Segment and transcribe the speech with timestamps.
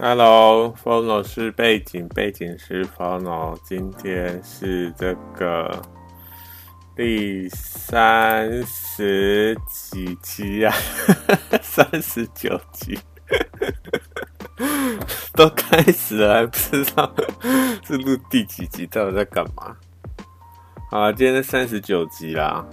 [0.00, 3.56] Hello，风脑是背景，背景是风脑。
[3.64, 5.82] 今天是这个
[6.94, 10.72] 第三十几集啊，
[11.60, 12.96] 三十九集，
[15.34, 17.12] 都开始了，还不知道
[17.84, 19.76] 是录第几集，到底在干嘛？
[20.92, 22.64] 好啊，今天是三十九集啦。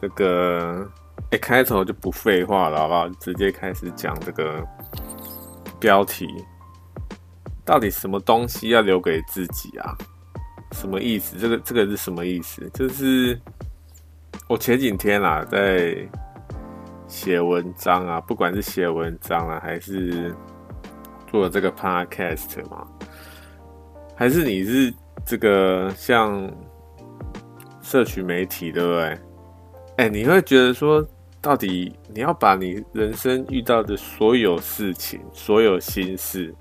[0.00, 0.88] 这个，
[1.32, 3.08] 哎，开头就不废话了，好不好？
[3.18, 4.64] 直接开始讲这个
[5.80, 6.28] 标题。
[7.68, 9.94] 到底什么东西要留给自己啊？
[10.72, 11.36] 什么意思？
[11.38, 12.66] 这个这个是什么意思？
[12.72, 13.38] 就是
[14.48, 15.94] 我前几天啊，在
[17.06, 20.34] 写文章啊，不管是写文章啊，还是
[21.30, 22.86] 做这个 podcast 嘛，
[24.16, 24.90] 还是你是
[25.26, 26.50] 这个像
[27.82, 29.18] 社群媒体，对不对？
[29.98, 31.06] 哎、你会觉得说，
[31.42, 36.54] 到底你要把你人生遇到的所有事情、所有心事，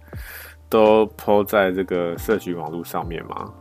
[0.69, 3.53] 都 po 在这个社群网络上面吗？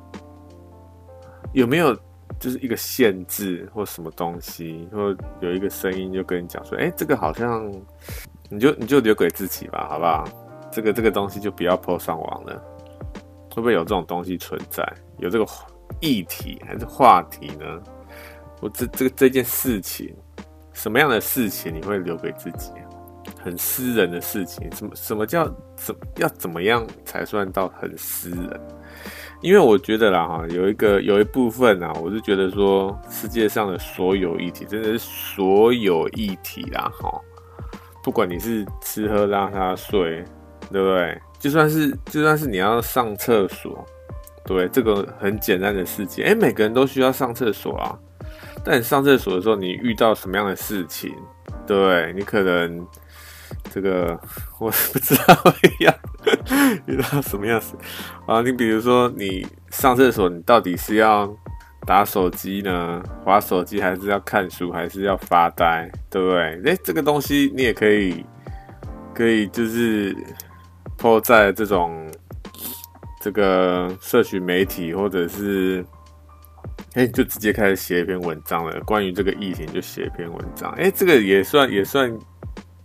[1.52, 1.94] 有没有
[2.38, 7.72] 就是一个限制或什么东西，或有一个声音就跟你讲说，哎、这个好像
[8.48, 10.24] 你就你就留给自己吧，好不好？
[10.70, 12.62] 这个这个东西就不要 po 上网了。
[13.54, 14.86] 会不会有这种东西存在？
[15.16, 15.46] 有这个
[16.00, 17.82] 议题还是话题呢？
[18.60, 20.14] 我这这个这件事情，
[20.74, 22.70] 什么样的事情你会留给自己？
[23.46, 28.60] 很私人的事情，什么什么叫怎要怎么样才算到很私人？
[29.40, 37.20] 因为我觉得啦哈，有一个有一部分啊，我是觉得说世界上的所有议题，真的是所有议题啦哈，
[38.02, 40.24] 不管你是吃喝拉撒睡，
[40.72, 41.16] 对不对？
[41.38, 43.86] 就算是就算是你要上厕所，
[44.44, 47.96] 对，这个很简单的事情，哎，每个人都需要上厕所啊。
[48.64, 51.14] 但你上厕所的时候，你遇到什么样的事情，
[51.64, 52.12] 对？
[52.12, 52.84] 你可能。
[53.76, 54.18] 这个
[54.58, 55.36] 我不知道
[55.80, 55.94] 要
[56.88, 57.76] 遇到什么样子
[58.26, 58.40] 啊？
[58.40, 61.30] 你比如说，你上厕所，你到底是要
[61.86, 66.72] 打手机呢，划手机，还是要看书，还是要发呆，对不对？
[66.72, 68.24] 诶，这个东西你也可以，
[69.14, 70.16] 可以就是
[70.96, 72.10] 抛在这种
[73.20, 75.84] 这个社群媒体，或者是
[76.94, 78.80] 诶，就直接开始写一篇文章了。
[78.86, 80.72] 关于这个疫情，就写一篇文章。
[80.76, 82.10] 诶，这个也算也算。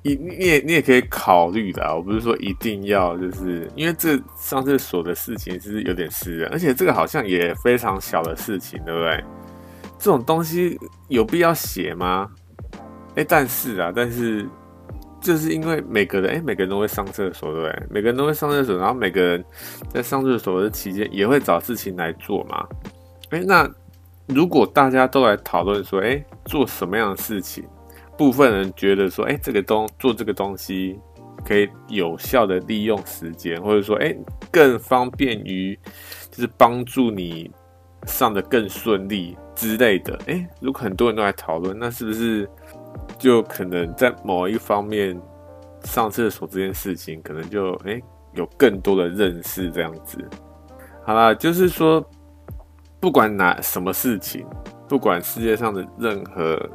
[0.04, 9.24] 你你也你也可以考虑的，我不是说一定要，就是因为这上厕所的事情是有点私人，而且这个好像也非常小的事情，对不对？
[10.00, 12.28] 这种东西有必要写吗？
[13.16, 14.48] 哎，但是啊，但是
[15.22, 17.84] 就是因为每个人哎，每个人都会上厕所，对不对？
[17.92, 19.46] 每个人都会上厕所，然后每个人
[19.90, 22.66] 在上厕所的期间也会找事情来做嘛。
[23.30, 23.70] 哎，那
[24.26, 27.64] 如果大家都来讨论说，哎，做什么样的事情？
[28.22, 31.00] 部分人觉得说，哎、这个东做这个东西
[31.44, 34.16] 可以有效的利用时间，或者说，哎、
[34.52, 35.76] 更方便于
[36.30, 37.50] 就是帮助你
[38.06, 40.20] 上得更顺利之类的。
[40.28, 42.48] 哎、如果很多人都来讨论，那是不是
[43.18, 45.20] 就可能在某一方面
[45.84, 48.00] 上厕所这件事情，可能就哎、
[48.36, 50.20] 有更多的认识这样子？
[51.04, 52.08] 好啦，就是说，
[53.00, 54.46] 不管哪什么事情，
[54.88, 56.70] 不管世界上的任何。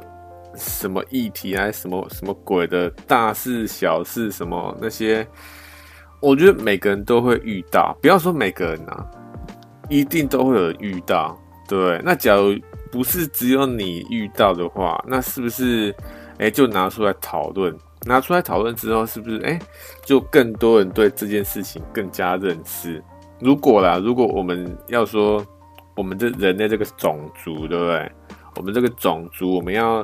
[0.57, 5.25] 什么议题还是什么什么鬼的大事小事什么那些，
[6.19, 7.95] 我觉得每个人都会遇到。
[8.01, 9.05] 不要说每个人啊，
[9.89, 11.37] 一定都会有遇到。
[11.67, 12.55] 对，那假如
[12.91, 15.95] 不是只有你遇到的话，那是不是
[16.39, 17.77] 哎就拿出来讨论？
[18.05, 19.59] 拿出来讨论之后，是不是哎
[20.03, 23.03] 就更多人对这件事情更加认识？
[23.39, 25.45] 如果啦，如果我们要说
[25.95, 28.11] 我们这人类这个种族，对不对？
[28.55, 30.03] 我们这个种族，我们要。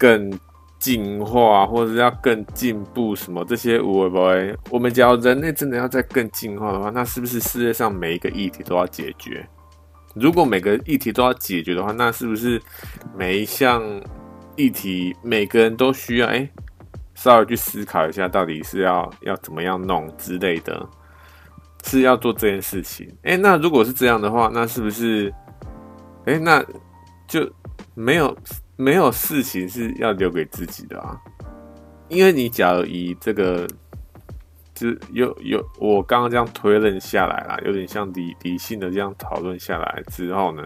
[0.00, 0.32] 更
[0.78, 4.56] 进化，或者要更进步，什么这些会不会？
[4.70, 9.46] 我们只要人类真的要再更进化的话，那是不是世界上每一个议题都要解决？
[10.14, 12.58] 如果每个议题都要解决的话，那是不是
[13.14, 13.82] 每一项
[14.56, 16.50] 议题每个人都需要哎、欸，
[17.14, 20.88] 稍微去思考一下，到底是要要怎么样弄之类的，
[21.84, 23.06] 是要做这件事情？
[23.22, 25.30] 哎、那如果是这样的话，那是不是
[26.24, 26.64] 哎、那
[27.28, 27.46] 就
[27.94, 28.34] 没有？
[28.80, 31.14] 没有事情是要留给自己的啊，
[32.08, 33.66] 因为你假如以这个，
[34.74, 40.62] 就有有我刚刚这样推论下来啦，有点像理理性的这样讨论下来之后呢，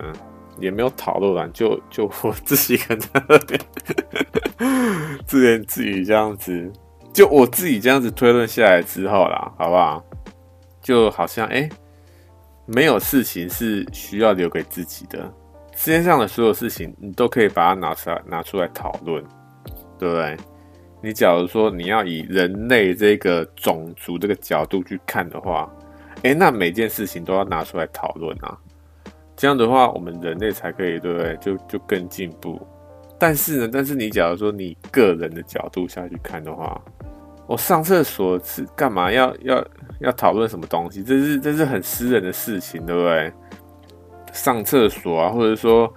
[0.61, 3.61] 也没有讨论完，就就我自己可能在那边
[5.27, 6.73] 自言自语这样子，
[7.13, 10.05] 就我自己这样子推论下来之后啦，好不好？
[10.81, 11.69] 就好像哎，
[12.65, 15.33] 没有事情是需要留给自己的。
[15.77, 19.23] 世界上的所有事情，你都可以把它拿出来拿出来讨论，
[19.99, 20.37] 对不对？
[21.03, 25.71] 你假如说你要以人类这个种族这个角度去看的话，
[26.19, 28.57] 哎、欸，那每件事情都要拿出来讨论啊。
[29.37, 31.37] 这样的话，我们人类才可以，对不对？
[31.39, 32.59] 就就更进步。
[33.19, 36.81] 但是呢，但是你假如说你个人的角度下去看的话，
[37.47, 39.13] 我上厕所是干嘛？
[39.13, 39.67] 要要
[40.01, 41.03] 要讨论什么东西？
[41.03, 43.33] 这是这是很私人的事情，对不对？
[44.35, 45.91] 上厕所啊，或者说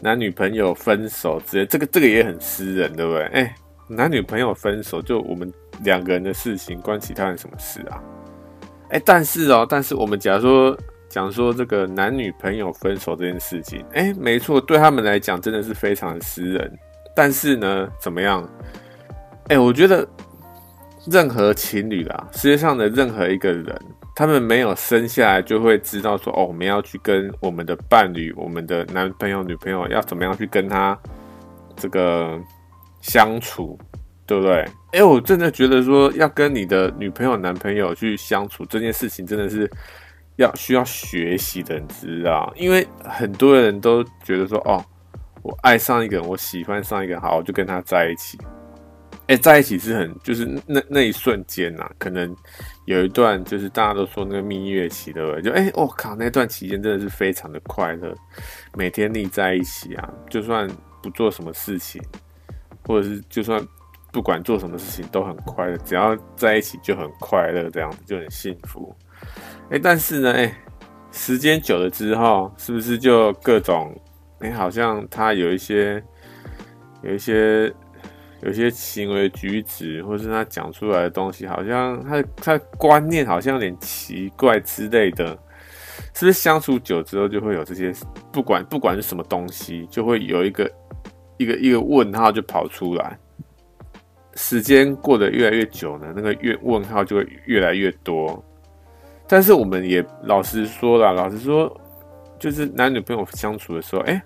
[0.00, 3.24] 男女朋友分手之类，这个这个也很私人，对不对？
[3.32, 3.52] 哎，
[3.88, 5.52] 男女朋友分手就我们
[5.82, 8.00] 两个人的事情，关其他人什么事啊？
[8.90, 10.78] 哎，但是哦，但是我们假如说。
[11.10, 16.70] 讲说这个男女朋友分手这件事情，哎，没错，对他们来讲真的是非常私人。
[17.16, 18.46] 但是呢，怎么样？
[19.48, 20.06] 哎，我觉得
[21.06, 23.80] 任何情侣啦，世界上的任何一个人，
[24.18, 30.98] 他们没有生下来就会知道说，哦，我们要去跟我们的伴侣、我们的男朋友、女朋友要怎么样去跟他
[31.76, 32.36] 这个
[33.00, 33.78] 相处，
[34.26, 34.68] 对不对？
[34.90, 39.70] 哎，我真的觉得说，要跟你的女朋友、男朋友去相处这件事情，真的是。
[40.34, 42.52] 要需要学习的，你知道？
[42.56, 44.84] 因为很多人都觉得说，哦，
[45.42, 48.38] 我爱上一个人，我喜欢上一个人，好，我就跟他在一起。
[49.28, 52.34] 哎，在一起是很，就是那那一瞬间呐、啊，可能
[52.86, 55.42] 有一段就是大家都说那个蜜月期，对不对？
[55.42, 58.14] 就哎，我、靠，那段期间真的是非常的快乐，
[58.74, 60.66] 每天腻在一起啊，就算
[61.02, 62.02] 不做什么事情，
[62.86, 63.62] 或者是就算
[64.10, 68.96] 不管做什么事情都很快乐，只要在一起就很快乐，这样子就很幸福。
[69.70, 70.50] 哎、但是呢，哎、
[71.12, 73.94] 时间久了之后，是不是就各种，
[74.38, 76.02] 哎、好像他有一些，
[77.02, 77.70] 有一些，
[78.40, 85.26] 有些行为举止，或是他讲出来的东西，好像他他观念好像有点奇怪之类的，
[86.14, 87.92] 是不是相处久之后就会有这些，
[88.32, 90.70] 不管不管是什么东西，就会有一个
[91.36, 93.18] 一个一个问号就跑出来，
[94.34, 98.42] 时间过得越来越久呢，那个越问号就会越来越多。
[99.26, 101.76] 但是我们也老实说了，老实说，
[102.38, 104.22] 就是男女朋友相处的时候，哎，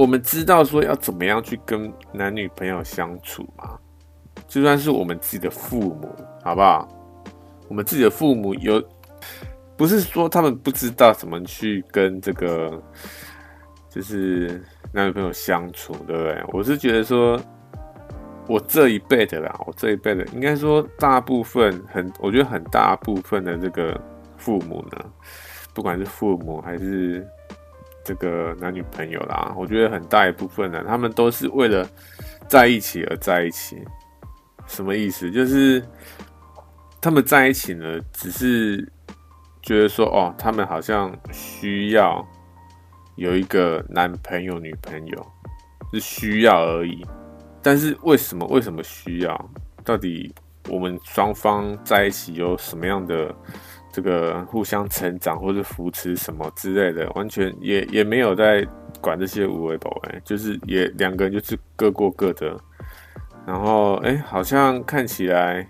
[0.00, 3.78] 我们知道说要怎么样去跟男女朋友相处嘛？
[4.48, 6.08] 就算是我们自己的父母，
[6.42, 6.88] 好不好？
[7.68, 8.82] 我们自己的父母有，
[9.76, 12.82] 不是说他们不知道怎么去跟这个，
[13.90, 16.42] 就是男女朋友相处，对不对？
[16.54, 17.38] 我是觉得说。
[18.48, 24.00] 我这一辈的啦，我这一辈的，应该说大部分很，我觉得很大部分的这个
[24.36, 25.04] 父母呢，
[25.72, 27.24] 不管是父母还是
[28.10, 31.88] 这个男女朋友啦，我觉得很大一部分呢，他们都是为了
[32.48, 33.78] 在一起而在一起。
[34.66, 35.30] 什么意思？
[35.30, 35.80] 就是
[37.00, 38.92] 他们在一起呢，只是
[39.62, 42.26] 觉得说，哦，他们好像需要
[43.14, 45.26] 有一个男朋友、女朋友，
[45.92, 47.06] 是需要而已。
[47.62, 48.44] 但是为什么？
[48.48, 49.50] 为什么需要？
[49.84, 50.34] 到底
[50.68, 53.32] 我们双方在一起有什么样的
[53.92, 57.10] 这个互相成长或者扶持什么之类的？
[57.12, 58.66] 完全也也没有在
[59.00, 62.58] 管这些无谓宝贝，就是也两个人就是各过各的。
[63.46, 65.66] 然后哎，好像看起来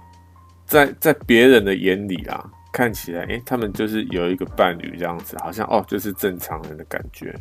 [0.67, 7.35] 在在别人的眼里啊，看起来哎，他们就是有一个伴侣这样子，好像哦，就是正常人的感觉，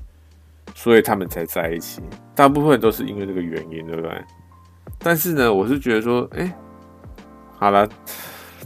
[0.76, 2.02] 所以他们才在一起。
[2.36, 4.12] 大部分都是因为这个原因，对不对？
[5.00, 6.56] 但是呢，我是觉得说，哎、
[7.58, 7.90] 好了，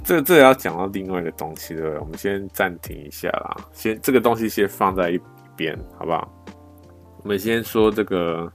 [0.04, 2.00] 这这要讲到另外一个东西，对不对？
[2.00, 5.20] 我们先暂停一下啦，先这个东西先放在一
[5.56, 6.32] 边，好不好？
[7.24, 8.52] 我们先说这个，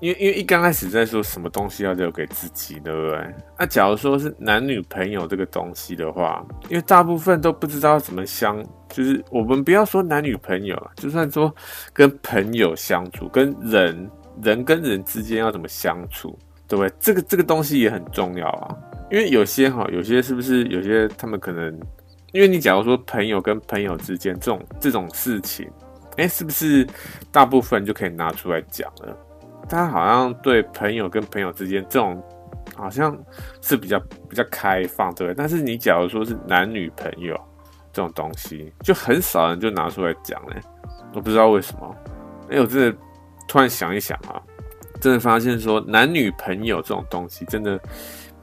[0.00, 3.34] 因为因为一刚开始在说什么东西要留给自己，对不对？
[3.58, 11.54] 那假如说是男女朋友这个东西的话，因为大部分都不知道怎么相，就是我们不要说男女朋友，就算说
[11.92, 14.10] 跟朋友相处，跟人。
[14.40, 16.38] 人跟人之间要怎么相处，
[16.68, 16.94] 对不对？
[17.00, 18.76] 这个这个东西也很重要啊。
[19.10, 21.72] 因为有些哈，有些是不是有些他们可能，
[22.32, 25.70] 因为你假如说朋友跟朋友之间这种这种事情，
[26.16, 26.86] 哎，是不是
[27.32, 29.16] 大部分就可以拿出来讲了？
[29.68, 32.22] 大家好像对朋友跟朋友之间这种
[32.76, 33.16] 好像
[33.60, 33.98] 是比较
[34.28, 35.34] 比较开放，对不对？
[35.36, 37.34] 但是你假如说是男女朋友
[37.92, 40.56] 这种东西，就很少人就拿出来讲嘞。
[41.14, 41.96] 我不知道为什么，
[42.50, 42.98] 哎，我真的。
[43.50, 44.36] 突然想一想啊，
[45.00, 47.80] 真的发现说男女朋友这种东西真的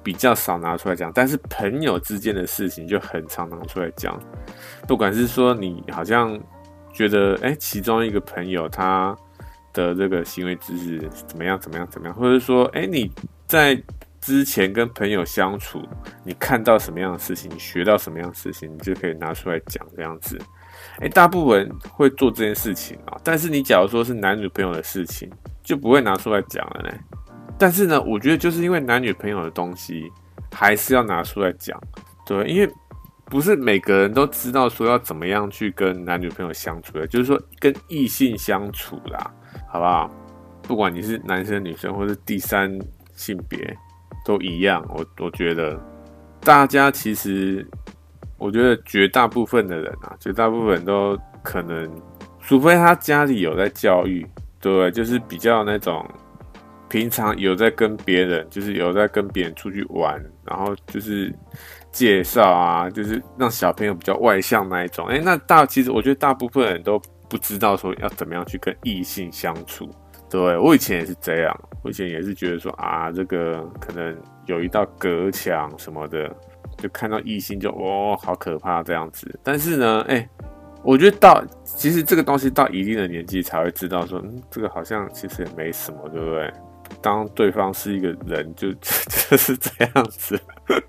[0.06, 4.22] 比较少拿出来讲，但是朋友之间的事情就很常拿出来讲。
[4.88, 6.40] 不管是说你好像
[6.94, 9.18] 觉得哎，其中一个朋友他
[9.74, 13.12] 的这个行为姿势怎么样怎么样怎么样，或者说哎你
[13.48, 13.76] 在
[14.22, 15.82] 之前跟朋友相处，
[16.24, 20.40] 你看到什么样的事情，你学到什么样的事情，你就可以拿出来讲这样子。
[21.00, 25.28] 哎，大部分会做这件事情啊，但是你假如说是男女朋友的事情，
[25.64, 26.96] 就不会拿出来讲了呢。
[27.58, 30.12] 但是呢，我觉得就是因为男女朋友的东西，
[30.52, 31.80] 还是要拿出来讲，
[32.26, 32.70] 对，因为
[33.26, 39.32] 不是每个人都知道说要怎么样去跟男女朋友相处的，就是说跟异性相处啦，
[39.70, 40.12] 好不好？
[40.64, 42.78] 不管你是男生、女生，或是第三
[43.14, 43.78] 性别，
[44.26, 44.86] 都一样。
[44.90, 45.80] 我我觉得，
[46.42, 47.66] 大家其实，
[48.38, 51.90] 我觉得绝大部分的人啊，绝大部分都可能，
[52.42, 54.28] 除非他家里有在教育，
[54.60, 56.06] 对，就是比较那种。
[56.96, 61.30] 平常有在跟别人，就是有在跟别人出去玩，然后就是
[61.92, 65.06] 介绍啊，就是让小朋友比较外向那一种。
[65.08, 66.98] 哎，那大其实我觉得大部分人都
[67.30, 69.90] 不知道说要怎么样去跟异性相处。
[70.30, 76.34] 对，我以前也是这样，我以前也是觉得说啊，这个可能有一道隔墙什么的，
[76.78, 79.38] 就看到异性就哦，好可怕这样子。
[79.44, 80.26] 但是呢，哎，
[80.82, 86.54] 我觉得到其实这个东西到一定的年纪才会知道说，嗯，这个好像其实也没什么，对不对？
[87.02, 90.40] 当对方是一个人 就，就是这样子。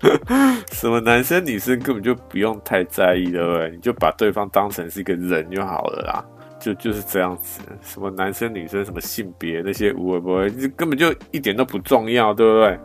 [0.73, 3.69] 什么男生女生根本就不用太在意，对不对？
[3.71, 6.25] 你就把对方当成是一个人就好了啦。
[6.59, 7.61] 就就是这样子。
[7.83, 12.79] 什么男生女生什么性别那些无谓不会，就根本就一点都不重要，对不对？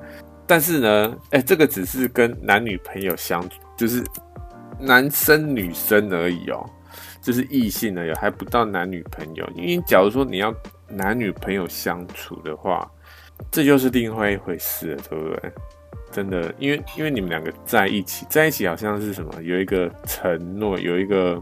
[0.47, 4.05] 但是呢，哎、这个只是跟男女朋友相处，就是
[4.79, 6.69] 男生女生而已哦，
[7.23, 9.49] 就是异性而已，还不到男女朋友。
[9.57, 10.55] 因为假如说你要
[10.89, 12.87] 男女朋友相处的话，
[13.51, 15.53] 这就是另外一回事了，对不对？
[16.11, 21.41] 真的，因为因为你们两个在一起，在一起好像是什么，有一个承诺，有一个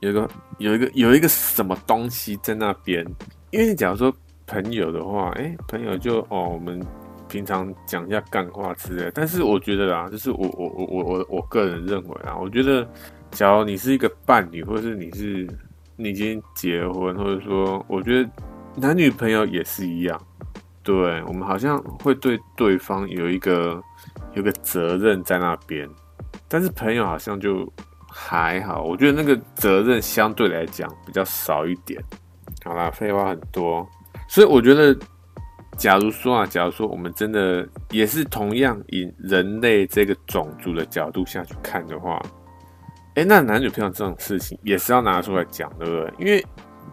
[0.00, 3.04] 有一个有一个有一个什么东西在那边。
[3.50, 4.14] 因为你假如说
[4.46, 6.80] 朋友的话，哎，朋友就哦，我们
[7.28, 9.10] 平常讲一下干话之类。
[9.14, 12.86] 但是我觉得啦，就是我我我我我我个人认为啊，我觉得，
[13.30, 15.48] 假如你是一个伴侣，或者是你是
[15.96, 18.28] 你已经结婚，或者说，我觉得
[18.76, 20.20] 男女朋友也是一样。
[20.90, 23.80] 对，我们好像会对对方有一个
[24.34, 25.88] 有个责任在那边，
[26.48, 27.72] 但是朋友好像就
[28.08, 28.82] 还好。
[28.82, 32.02] 我觉得那个责任相对来讲比较少一点。
[32.64, 33.88] 好啦，废话很多，
[34.26, 34.98] 所以我觉得，
[35.76, 42.20] 假如说啊，假如说我们真的也是同样以人类这个种族的角度下去看的话，
[43.14, 46.12] 哎，那男女朋友这种事情也是要拿出来讲，对不对？
[46.18, 46.44] 因为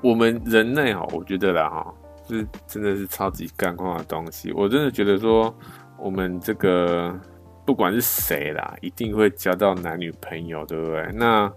[0.04, 1.92] 我们人类哈，我觉得啦哈。
[2.28, 5.54] 是真的是超级干话的东西，我真的觉得说，
[5.98, 7.18] 我们这个
[7.66, 11.12] 不管是谁啦，一定会交到男女朋友，对不对？
[11.14, 11.52] 那，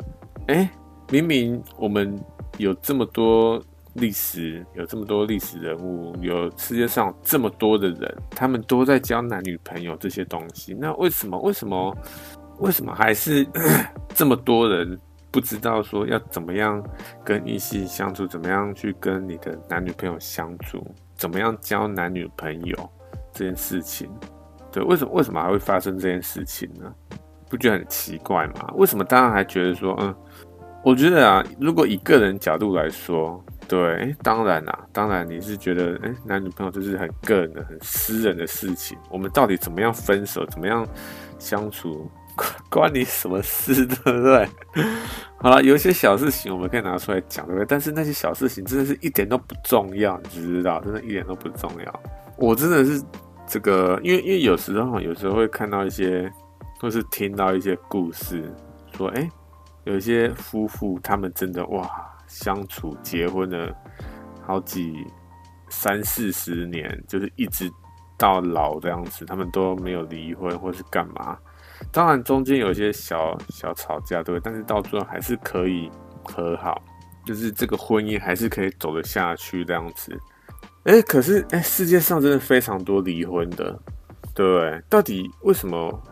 [0.46, 0.70] 哎、
[1.10, 2.18] 明明我们
[2.58, 3.62] 有这么多
[3.94, 11.38] 历史，有这么多历史人物，有世界上这么多的人，他们都在交男女朋友这些东西，那为什么？
[11.40, 11.96] 为什么？
[12.60, 13.46] 为什么还是
[14.14, 15.00] 这么多人？
[15.30, 16.82] 不知道说要怎么样
[17.24, 20.84] 跟异性相处，怎么样去跟你的男女朋友相处，
[21.14, 22.90] 怎么样交男女朋友
[23.32, 24.10] 这件事情，
[24.72, 26.92] 对，为什么为什么还会发生这件事情呢？
[27.48, 28.72] 不觉得很奇怪吗？
[28.74, 30.14] 为什么大家还觉得说，嗯，
[30.84, 40.86] 我觉得啊，如果以个人角度来说，对，当然啦，当然你是觉得，哎，男女朋友就是很个人的、很私人的事情，我们到底怎么样分手，怎么样
[41.38, 42.10] 相处？
[42.68, 44.48] 关你什么事，对不对？
[45.38, 47.66] 好了，有一些小事情我们可以拿出来讲，对不对？
[47.66, 50.80] 但是那些小事情真的是一点都不重要，你知不知道？
[50.80, 52.00] 真的一点都不重要。
[52.36, 53.02] 我真的是
[53.46, 56.30] 这个，因为因为有时候有时候会看到一些，
[56.78, 58.52] 或是听到一些故事，
[58.96, 59.30] 说哎、
[59.84, 61.88] 有一些夫妇他们真的哇，
[62.26, 63.74] 相处结婚了
[64.46, 65.06] 好几
[65.68, 67.70] 三四十年，就是一直
[68.18, 71.38] 到老这样子，他们都没有离婚或是干嘛。
[71.92, 75.90] 当然，中间有一些小小吵架，对，但是到最后还是可以
[76.24, 76.82] 和好，
[77.24, 80.16] 就是这个婚姻还是可以走得下去这样子。
[80.84, 83.78] 哎，可是哎，世界上真的非常多离婚的，
[84.34, 86.02] 对，到底为什么？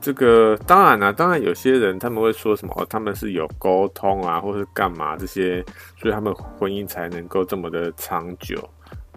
[0.00, 5.64] 这个当然啦，当然有些人他们会说什么，哦，他们是有沟通啊，或是干嘛这些，
[5.96, 8.56] 所以他们婚姻才能够这么的长久。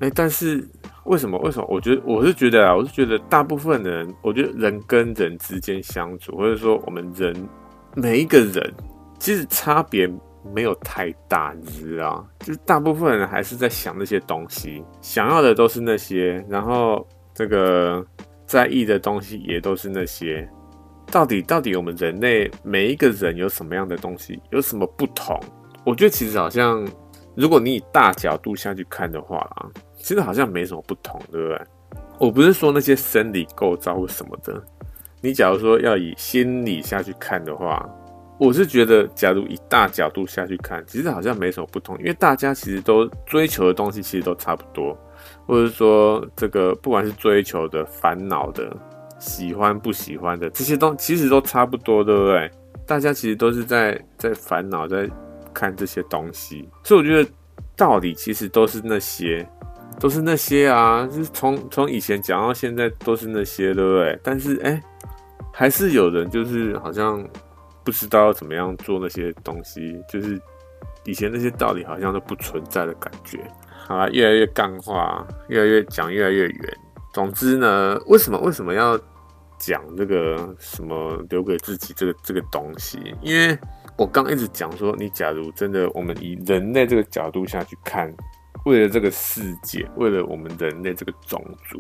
[0.02, 0.68] 哎，但是。
[1.06, 1.36] 为什么？
[1.40, 1.66] 为什么？
[1.68, 7.36] 我觉得我是觉得啊，我是觉得大部分的人，我觉得人跟人之间相处，或者说我们人
[7.96, 8.72] 每一个人，
[9.18, 10.08] 其实差别
[10.54, 12.24] 没有太大，你知道？
[12.42, 18.06] 就是大部分人还是在想那些东西，想要的都是那些，然后这个
[18.46, 20.48] 在意的东西也都是那些。
[21.08, 25.36] 到底到底我们人类每一个人有什么样的东西，有什么不同？
[25.84, 26.88] 我觉得其实好像，
[27.36, 29.66] 如果你以大角度下去看的话啊。
[30.02, 31.62] 其实好像没什么不同，对不对？
[32.20, 34.62] 我不是说那些生理构造或什么的。
[35.22, 37.88] 你假如说要以心理下去看的话，
[38.40, 44.98] 我是觉得，假如以大角度下去看，其实好像没什么不同，因为大家其实都追求的东西其实都差不多。
[45.46, 48.76] 或者说这个不管是追求的、烦恼的、
[49.20, 52.50] 喜欢不喜欢的这些东，其实都差不多，对不对？
[52.88, 55.08] 大家其实都是在在烦恼，在
[55.54, 57.30] 看这些东西，所以我觉得
[57.76, 59.48] 道理其实都是那些，
[60.02, 64.20] 都是那些啊，就是从从以前讲到现在都是那些，对不对？
[64.24, 64.82] 但是哎、
[65.54, 67.24] 还是有人就是好像
[67.84, 70.42] 不知道要怎么样做那些东西，就是
[71.06, 73.40] 以前那些道理好像都不存在的感觉。
[73.70, 76.78] 好啦，越来越干话，越来越讲越来越远。
[77.14, 79.00] 总之呢，为什么为什么要
[79.60, 82.98] 讲这个什么留给自己这个这个东西？
[83.22, 83.56] 因为
[83.98, 88.12] 我刚一直讲说，你假如真的我们以人类这个角度下去看，
[88.66, 91.80] 为了这个世界，为了我们人类这个种族，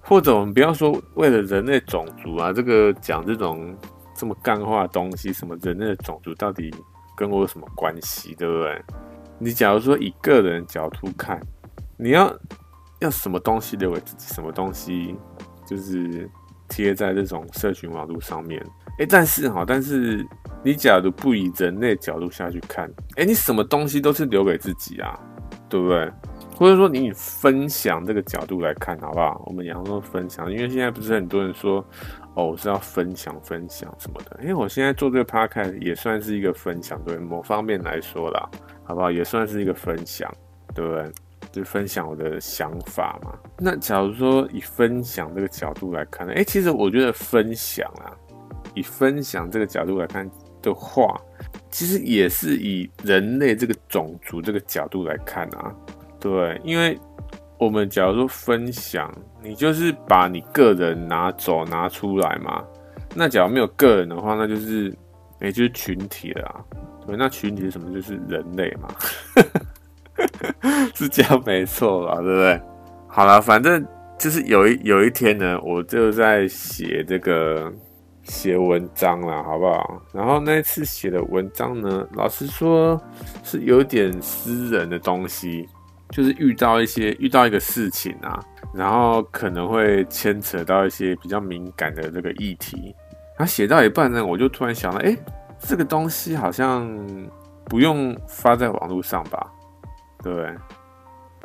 [0.00, 3.76] 或者我们不要说为了人类种族啊，这个讲这种
[4.14, 6.74] 这么干话的东西，什么人类的种族到底
[7.16, 8.82] 跟我有什么关系，对不对？
[9.38, 11.38] 你假如说以个人角度看，
[11.98, 12.34] 你要
[13.00, 15.14] 要什么东西留给自己，什么东西
[15.66, 16.26] 就是
[16.68, 18.64] 贴在这种社群网络上面。
[18.98, 20.26] 哎、但是哈，但是
[20.64, 25.20] 你假如不以人类角度下去看，哎、你什么东西都是留给自己啊，
[25.68, 26.10] 对不对？
[26.56, 29.42] 或者说你以分享这个角度来看，好不好？
[29.46, 31.84] 我们讲说分享，因为现在不是很多人说。
[32.36, 38.46] 哦，我是要分享分享什么的，因为我现在做这个 p o c a s t 也算是一个分享，对某方面来说啦，
[38.84, 39.10] 好不好？
[39.10, 40.30] 也算是一个分享，
[40.74, 41.10] 对不对？
[41.50, 43.32] 就分享我的想法嘛。
[43.56, 48.12] 那假如说以分享这个角度来看呢，哎，其实我觉得分享啊，
[48.74, 50.30] 以分享这个角度来看
[50.60, 51.18] 的话，
[51.76, 55.70] 其实也是以人类这个种族这个角度来看啊，
[56.18, 56.98] 对，因为。
[57.58, 59.10] 我们假如说分享，
[59.42, 62.62] 你就是把你个人拿走拿出来嘛。
[63.14, 64.94] 那假如没有个人的话，那就是
[65.40, 66.60] 也、就是群体了啊。
[67.06, 67.90] 对，那群体是什么？
[67.94, 68.88] 就是人类嘛，
[70.94, 72.16] 是这样没错吧？
[72.16, 72.60] 对不对？
[73.08, 73.82] 好了，反正
[74.18, 77.72] 就是有一有一天呢，我就在写这个
[78.26, 80.02] 写文章了，好不好？
[80.12, 83.00] 然后那一次写的文章呢，老实说
[83.42, 85.68] 是有点私人的东西。
[86.10, 88.38] 就是遇到一些遇到一个事情啊，
[88.72, 92.94] 然后可能会牵扯到一些比较敏感的这个议题。
[93.36, 95.16] 他写到一半呢，我就突然想到，哎，
[95.58, 96.88] 这个东西好像
[97.64, 99.52] 不用发在网络上吧？
[100.22, 100.54] 对？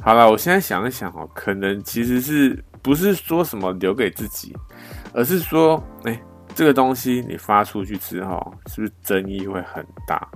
[0.04, 4.56] 好了，我现在想一想哦，可能其实是不是说什么留给自己，
[5.12, 6.22] 而是说，哎，
[6.56, 10.28] 这个东西你发出去之后，是不是争议会很大？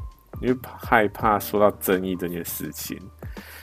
[0.41, 2.97] 因为害怕说到争议这件事情。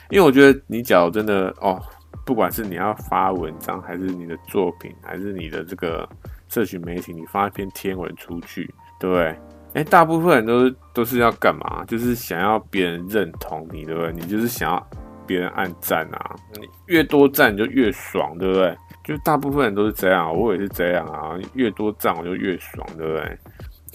[0.09, 1.81] 因为我觉得你假如真的哦，
[2.25, 6.07] 不管是你要发文章，还是你的作品，还是你的这个
[6.49, 9.39] 社群媒体，你发一篇贴文出去，对不对？
[9.73, 11.83] 哎，大部分人都是都是要干嘛？
[11.85, 14.13] 就是想要别人认同你，对不对？
[14.13, 14.87] 你就是想要
[15.25, 18.77] 别人按赞啊，你越多赞就越爽，对不对？
[19.03, 23.37] 就大部分人都是这样，我也是这样啊，越多赞我就越爽，对不对？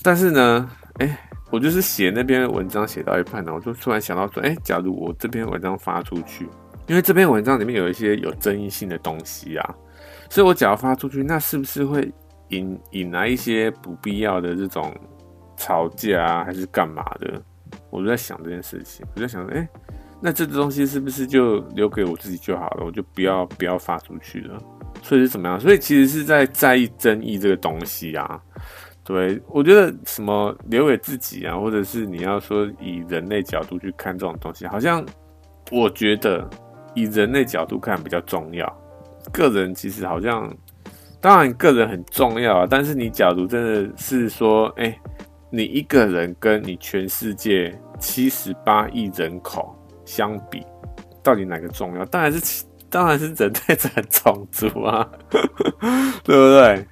[0.03, 1.19] 但是呢，哎。
[1.51, 6.47] 我就是写那篇文章写到一半呢，我就突然想到说，哎，假如我这篇文章发出去，
[6.87, 9.75] 因为这篇文章里面有一些有争议性的东西啊，
[10.29, 12.13] 所以我假如发出去，那是不是会
[12.49, 14.95] 引引来一些不必要的这种
[15.57, 17.43] 吵架啊，还是干嘛的？
[17.89, 19.67] 我就在想这件事情，我就在想，哎，
[20.21, 22.85] 那这个东西是不是就留给我自己就好了？
[22.85, 24.59] 我就不要不要发出去了。
[25.03, 25.61] 所以是怎么样？
[25.61, 28.41] 所以其实是在在意争议这个东西啊。
[29.05, 35.03] 对，我觉得什么留给自己啊，或者是你要说以人类角度去看这种东西，好像
[35.71, 36.47] 我觉得
[36.95, 38.67] 以人类角度看比较重要。
[39.33, 40.53] 个人其实好像，
[41.21, 44.95] 当然个人很重要啊，但是你假如真的是说，哎，
[45.49, 49.75] 你一个人跟你全世界七十八亿人口
[50.09, 50.65] 相比，
[51.23, 52.05] 到底哪个重要？
[52.07, 55.07] 当然是当然是人类这种族啊，
[56.25, 56.87] 对不对？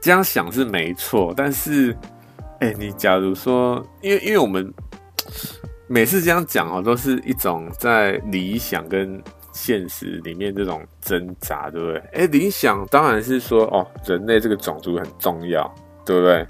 [0.00, 1.96] 这样想是没错，但是，
[2.60, 4.72] 哎、你假如说，因为因为我们
[5.88, 9.20] 每次这样讲哦，都是一种在理想跟
[9.52, 11.98] 现实里面这种挣扎，对不对？
[12.12, 16.46] 哎、理想当然是说，哦，人类这个种族很重要，对不对？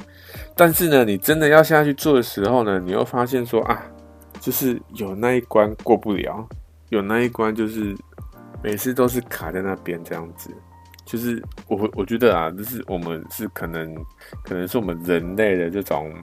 [0.54, 3.82] 但是呢，你真的要下去做的时候呢，你又发现说啊，
[4.46, 6.48] 就是有那一关过不了，
[6.90, 7.96] 有那一关就是
[8.62, 10.54] 每次都是卡在那边这样子。
[11.04, 13.92] 就是我我觉得啊，就是我们是可能
[14.44, 16.14] 可能是我们人类的这种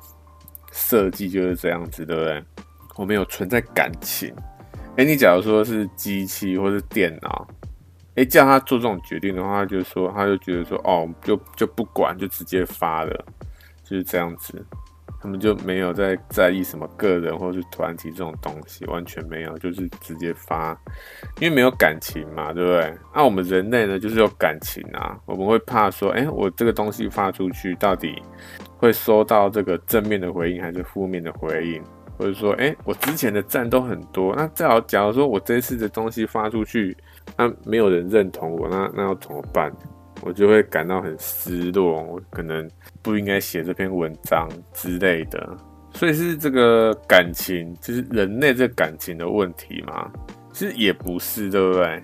[0.71, 2.41] 设计就是这样子，对不对？
[2.95, 4.33] 我们有存在感情。
[4.95, 7.45] 哎，你假如说是机器或是电脑，
[8.15, 13.25] 哎，叫他做这种决定的话，他就说他就觉得说哦，就就不管，就直接发了，
[13.83, 14.65] 就是这样子。
[15.23, 20.77] 他们就没有在在意什么个人或是团体这种东西，完全没有，就是直接发，
[21.39, 22.93] 因为没有感情嘛，对不对？
[23.15, 28.21] 那、我们人类呢，就是有感情啊，我们会怕说，哎，我这个东西发出去，到底
[28.75, 31.81] 会收到这个正面的回应还是负面的回应？
[32.17, 36.95] 或者说，哎，我之前的赞都很多，那再好，假如说我这次的东西发出去，
[37.37, 39.71] 那没有人认同我，那那要怎么办？
[40.25, 42.69] 我就会感到很失落，我可能
[43.01, 45.57] 不应该写这篇文章之类的，
[45.93, 50.11] 所以是这个感情，就是人类这感情的问题嘛？
[50.51, 52.03] 其实也不是，对不对？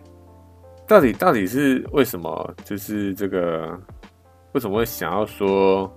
[0.88, 2.56] 到底到底是为什么？
[2.66, 3.80] 就是这个
[4.54, 5.92] 为什么会想要说，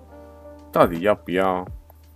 [0.70, 1.66] 到底要不要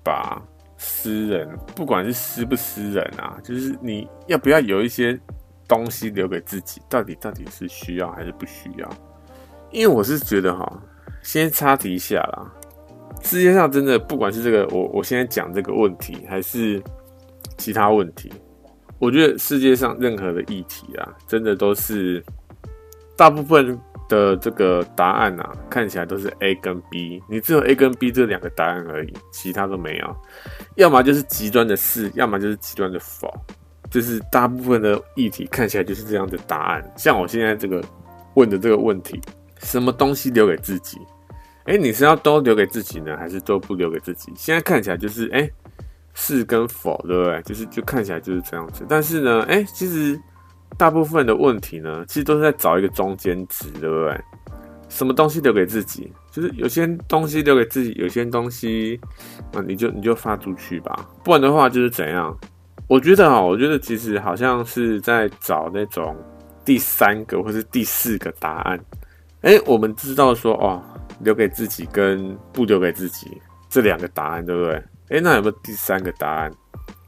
[0.04, 0.40] 把
[0.76, 5.18] 私人，不管是私不私人啊，就是你要不要有一些
[5.66, 6.82] 东西留给自己？
[6.88, 8.88] 到底到底是需要还是不需要？
[9.76, 10.66] 因为我是觉得哈，
[11.20, 12.50] 先插题一下啦。
[13.22, 16.82] 世界上真的不管是这个我我现在讲这个问题，还是
[17.58, 18.32] 其他问题，
[18.98, 22.24] 我觉得世界上任何的议题啊，真的都是
[23.18, 30.16] 大部分的这个答案啊，看起来都是 A 跟 B，你只有 A 跟 B 这两个答案而已，其他都没有。
[30.76, 33.30] 要么就是极端的是，要么就是极端的否，
[33.90, 36.94] 就是大部分的议题看起来就是这样的答案。
[36.96, 37.84] 像我现在这个
[38.36, 39.20] 问的这个问题。
[39.62, 40.98] 什么东西留给自己？
[41.64, 44.32] 哎、你是要都留给自己呢，还是都不留给自己？
[44.36, 45.50] 现在看起来就是哎、
[46.14, 47.42] 是跟否，对不对？
[47.42, 48.86] 就是就看起来就是这样子。
[48.88, 50.16] 但是呢，哎、其实
[50.78, 54.20] 大部分的问题呢，其实都是在找一个中间值，对不对？
[54.88, 56.12] 什么东西留给自己？
[56.30, 59.00] 就是有些东西留给自己，有些东西
[59.52, 61.08] 啊，你就你就发出去吧。
[61.24, 62.32] 不然的话就是怎样？
[62.86, 66.16] 我觉得啊，我觉得其实好像是在找那种
[66.64, 68.78] 第三个或是第四个答案。
[69.42, 70.82] 哎、我们知道说哦，
[71.20, 74.74] 留给自己跟不留给自己这两个答案，对不对？
[75.10, 76.50] 哎、那有没有第三个答案？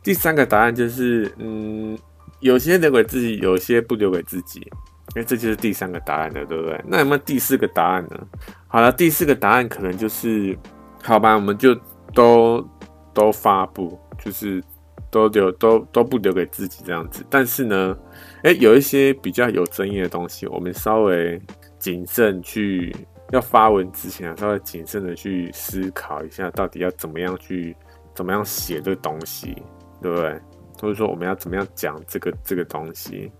[0.04, 1.98] 第三个答案就是，嗯，
[2.40, 4.64] 有些留给自己，有些不留给自己。
[5.16, 6.80] 哎、这就是第三个答案了，对不对？
[6.86, 8.20] 那有没有第四个答案呢？
[8.68, 10.56] 好了，第四个答案可能就是，
[11.02, 11.76] 好吧，我们就
[12.14, 12.64] 都
[13.12, 14.62] 都发布，就是
[15.10, 17.24] 都留都都不留给自己这样子。
[17.28, 17.96] 但是呢，
[18.44, 21.40] 哎、有一些比较有争议的东西，我们稍微。
[21.78, 22.94] 谨慎去
[23.30, 27.76] 要发文之前啊，稍微谨慎的去思考一下，到底要怎么样去
[28.14, 29.54] 怎么样写这个东西，
[30.02, 30.38] 对不对？
[30.80, 33.30] 或者说我们要怎么样讲这个这个东西？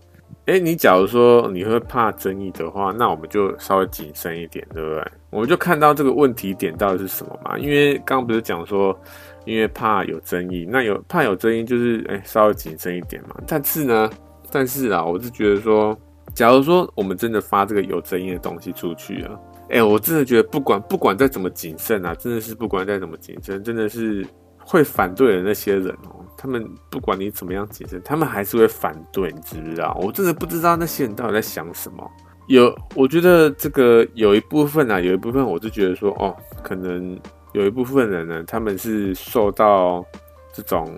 [0.46, 5.04] 哎，你假如说你会怕争议的话，那我们就稍微谨慎一点，对不对？
[5.30, 7.58] 我们就看到这个问题点到底是什么嘛？
[7.58, 8.98] 因为刚刚不是讲说，
[9.44, 13.36] 因为怕有争议，那有怕有争议就是哎稍微谨慎一点嘛。
[13.46, 14.10] 但是呢，
[14.50, 15.98] 但是啊，我是觉得说。
[16.34, 19.32] 假如说我们真的发这个有争议的东西出去啊，
[19.70, 24.24] 哎、我真的觉得不管不管再怎么谨慎啊，真的是不管再怎么谨慎，真的是
[24.58, 29.98] 会反对的那些人哦，他们不管你怎么样谨慎，他们还是会反对，你知不知道？
[30.00, 32.08] 我真的不知道那些人到底在想什么。
[32.46, 37.18] 有，我觉得这个有一部分啊，有一部分我就觉得说，哦，可能
[37.52, 40.04] 有一部分人呢，他们是受到
[40.52, 40.88] 这种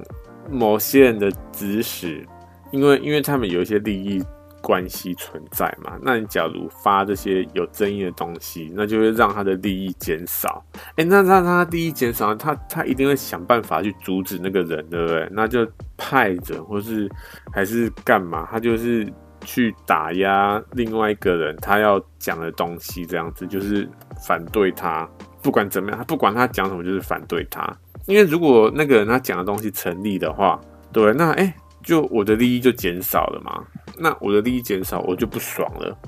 [0.51, 2.27] 某些人的指使，
[2.73, 4.23] 因为因为他们有一些利益。
[4.63, 5.99] 关系存在嘛？
[6.03, 10.65] 那你假如发这些有争议的东西，那就会让他的利益减少。
[10.75, 15.29] 哎、欸，那让他利益减少，他他一定会想办法去阻止那个人，对不对？
[15.33, 17.11] 那就派着，或是
[17.53, 18.47] 还是干嘛？
[18.51, 19.11] 他就是
[19.45, 23.89] 去打压另外一个人，他要讲的东西，这样子就是
[24.27, 25.09] 反对他。
[25.43, 27.67] 不管怎么样，他不管他讲什么，就是反对他。
[28.07, 30.61] 因为如果那个人他讲的东西成立的话，
[30.93, 33.65] 对，那哎、就我的利益就减少了嘛。
[33.99, 35.99] 那我的利益减少，我就不爽了，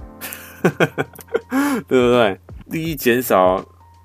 [1.89, 2.41] 对不对？
[2.67, 3.57] 利益减少，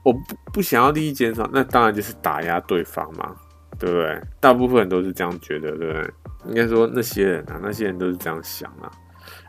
[0.03, 0.19] 我不
[0.53, 3.35] 不想要利益减少，那当然就是打压对方嘛，
[3.79, 4.21] 对不对？
[4.39, 6.11] 大部分人都是这样觉得，对不对？
[6.47, 8.91] 应该说那些人啊，那些人都是这样想啊。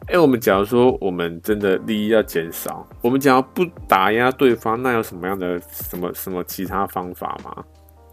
[0.06, 7.64] 哎，我们假如说我们真的利益要减少，我们想要不打压对方，那有什么样的什么什么其他方法吗？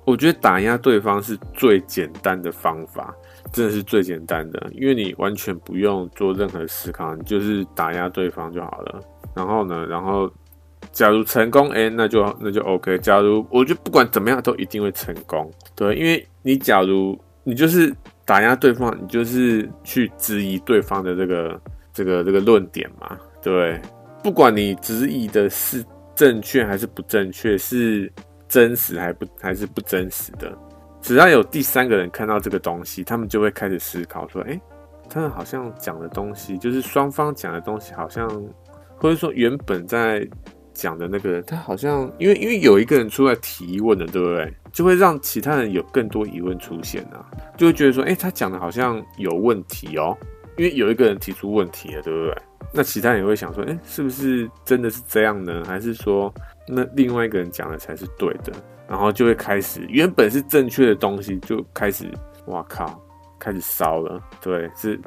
[0.03, 3.13] 我觉得打压对方是最简单的方法，
[3.51, 8.99] 真的是最简单的，因为你完全不用做任何思考，你就是打压对方就好了。
[9.33, 10.31] 然后呢，然后
[10.91, 12.97] 假如成功，哎，那就那就 OK。
[12.99, 17.93] 假如我觉得不管怎么样都一定会成功，对，因为你假如你就是
[18.25, 21.61] 打压对方，你就是去质疑对方的这个
[21.93, 23.79] 这个这个论点嘛，对，
[24.23, 25.83] 不管你质疑的是
[26.15, 28.11] 正确还是不正确，是。
[28.47, 30.55] 真实还不还是不真实的，
[31.05, 34.59] 只要有第三个人看到这个东西，他们就会开始思考说：“哎，
[35.07, 38.27] 他们好像讲的东西，就是双方讲的东西，好像
[38.97, 40.27] 或者说原本在
[40.73, 44.51] 讲的那个，他好像因为因为有一个人出来提问了，对不对？
[44.73, 47.23] 就会让其他人有更多疑问出现啊，
[47.55, 50.17] 就会觉得说，哎，他讲的好像有问题哦，
[50.57, 52.35] 因为有一个人提出问题了，对不对？
[52.73, 55.63] 那其他人也会想说，哎，是不是真的是这样呢？
[55.67, 56.33] 还是说，
[56.67, 58.51] 那另外一个人讲的才是对的？
[58.87, 62.11] 然后就会开始原本是正确的东西，就开始，
[62.47, 63.01] 哇靠，
[63.39, 64.99] 开始烧了，对，是。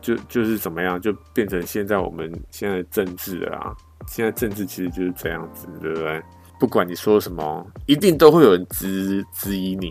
[0.00, 3.74] 就就是怎么样，就变成现在我们现在的政治了啊！
[4.06, 6.22] 现在政治其实就是这样子，对不对？
[6.60, 9.90] 不管你说什么，一定都会有人质质疑你。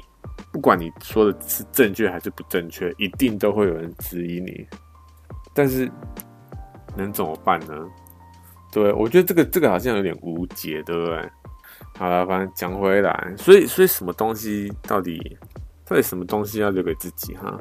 [0.52, 4.68] 不管你说的是正确还是不正确，一定都会有人质疑你。
[5.52, 5.92] 但是
[6.96, 7.74] 能怎么办呢？
[8.72, 11.28] 对，我觉得这个这个好像有点无解，对不对？
[11.98, 15.38] 好了，反正讲回来，所以所以什么东西到底
[15.86, 17.58] 到底什么东西要留给自己哈？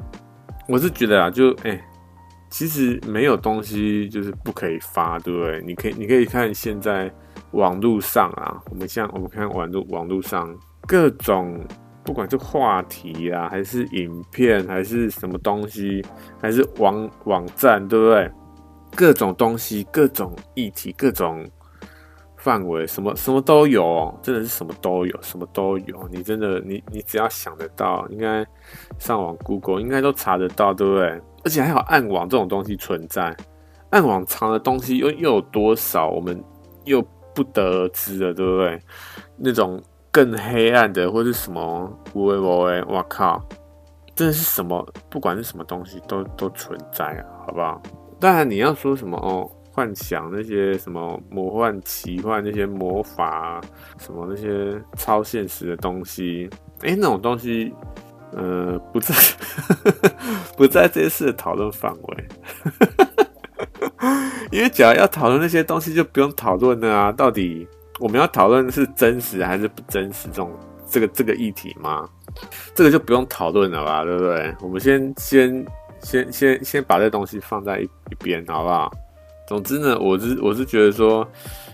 [0.67, 1.79] 我是觉得啊，就哎。
[2.49, 5.59] 其实没有东西就是不可以发，对不对？
[5.65, 7.11] 你可以，你可以看现在
[7.53, 10.55] 网络上啊，我们像我们看网络网络上
[10.87, 11.59] 各种，
[12.03, 16.05] 不管是话题啊，还是影片，还是什么东西，
[16.39, 18.31] 还是网网站，对不对？
[18.95, 21.43] 各种东西，各种议题，各种
[22.43, 26.05] 范围，什么什么都有，真的是什么都有，什么都有。
[26.11, 28.45] 你真的，你你只要想得到，应该
[28.99, 31.21] 上网 Google 应该都查得到，对不对？
[31.45, 33.33] 而且还有暗网这种东西存在，
[33.91, 36.43] 暗网藏的东西又又有多少，我们
[36.83, 37.01] 又
[37.33, 38.77] 不得而知了，对不对？
[39.37, 43.41] 那种更黑暗的，或是什么无为无为，我靠，
[44.15, 47.81] 真的是什么，不管是什么东西都都存在啊，好不好？
[48.19, 53.59] 当然你要说什么哦，幻想那些什么魔幻奇幻那些魔法，
[53.99, 56.49] 什么那些超现实的东西，
[56.81, 57.73] 诶，那种东西。
[58.35, 59.13] 呃，不在，
[60.57, 62.27] 不在这次的讨论范围，
[64.51, 67.11] 因为假如要讨论那些东西，就不用讨论了啊。
[67.11, 67.67] 到底
[67.99, 70.51] 我们要讨论是真实还是不真实这种
[70.89, 72.09] 这个这个议题吗？
[72.73, 74.55] 这个就不用讨论了吧，对不对？
[74.61, 75.63] 我们先先
[76.01, 78.91] 先先先把这东西放在一一边，好不好？
[79.53, 81.27] 总之呢，我是我是觉得说，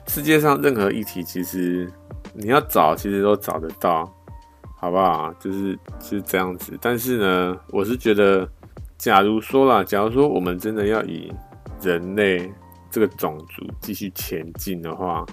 [0.06, 1.90] 世界上任何议题，其实
[2.34, 4.14] 你要找，其实都找得到。
[4.82, 5.34] 好不好？
[5.40, 8.48] 就是是这样子，但是呢，我是觉得，
[8.98, 11.32] 假如说啦，假如说我们真的要以
[11.82, 12.50] 人类
[12.90, 15.26] 这个种族继续前进的话，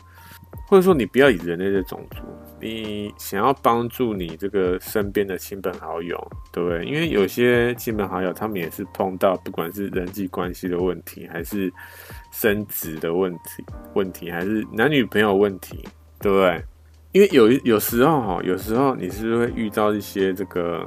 [0.68, 2.22] 或者说你不要以人类的种族，
[2.66, 6.16] 你想要帮助你这个身边的亲朋好友，
[6.52, 6.84] 对不对？
[6.84, 11.72] 因为有些亲朋好友他们也是碰到，不管是人际关系的问题，还是
[12.32, 15.84] 生殖的问题，问题还是男女朋友问题，
[16.20, 16.62] 对不对？
[17.12, 20.86] 因为有有时候哈，有时候你是会遇到一些这个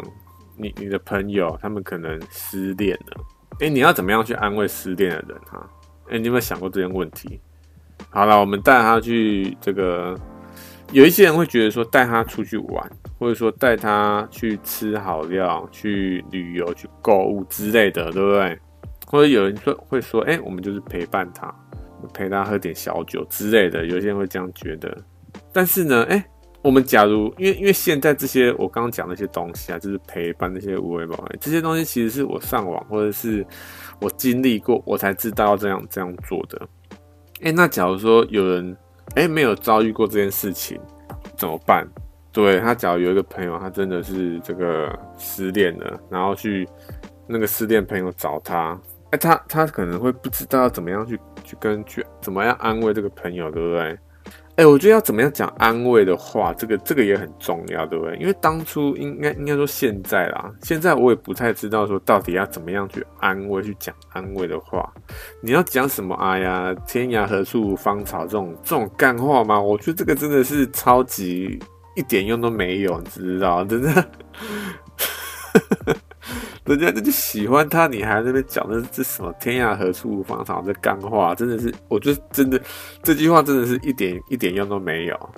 [0.57, 3.23] 你你的朋友，他们可能失恋了，
[3.61, 5.69] 哎，你要怎么样去安慰失恋的人哈？
[6.09, 7.39] 哎，你有没有想过这些问题？
[8.09, 10.15] 好了，我们带他去这个，
[10.91, 18.59] 有一些人会觉得说带他出去玩，或者说带他去吃好料、去旅游、去购物之类的，对不对？
[19.05, 21.53] 或者有人说会说，哎，我们就是陪伴他，
[22.13, 24.95] 陪他喝点小酒之类的，有些人会这样觉得。
[25.53, 26.23] 但是呢，哎、
[26.63, 33.45] 我们假如因为因为现在这些我刚刚讲那些东西啊，就是陪伴那些无为宝贝，这些东西其实是我上网或者是
[34.01, 36.67] 我经历过，我才知道这样这样做的。
[37.41, 38.75] 哎、那假如说有人
[39.15, 40.79] 哎、没有遭遇过这件事情，
[41.35, 41.87] 怎么办？
[42.31, 46.67] 对，他，假如有一个朋友，他真的是这个失恋了，然后去
[47.27, 48.79] 那个失恋朋友找他，
[49.11, 53.97] 哎、他他可能会不知道怎么样去去跟去怎么样安慰这个朋友，对不对？
[54.59, 58.13] 哎、我觉得要怎么样讲安慰的话，这个这个也很重要，对不对？
[58.17, 64.93] 因为当初应该应该说现在啦，现在我也不太知道说到底要怎么样去安慰，去讲安慰的话。
[65.41, 66.13] 你要讲什么？
[66.15, 69.57] 哎呀，天涯何处无芳草这种这种干话吗？
[69.57, 71.57] 我觉得这个真的是超级
[71.95, 73.63] 一点用都没有，你知道？
[73.63, 74.05] 真的。
[76.65, 82.61] 人家就喜欢他，你还在那边讲的这什么“天涯何处无芳草”这干话，真的是，我觉得真的
[83.01, 85.29] 这句话真的是一点一点用都没有，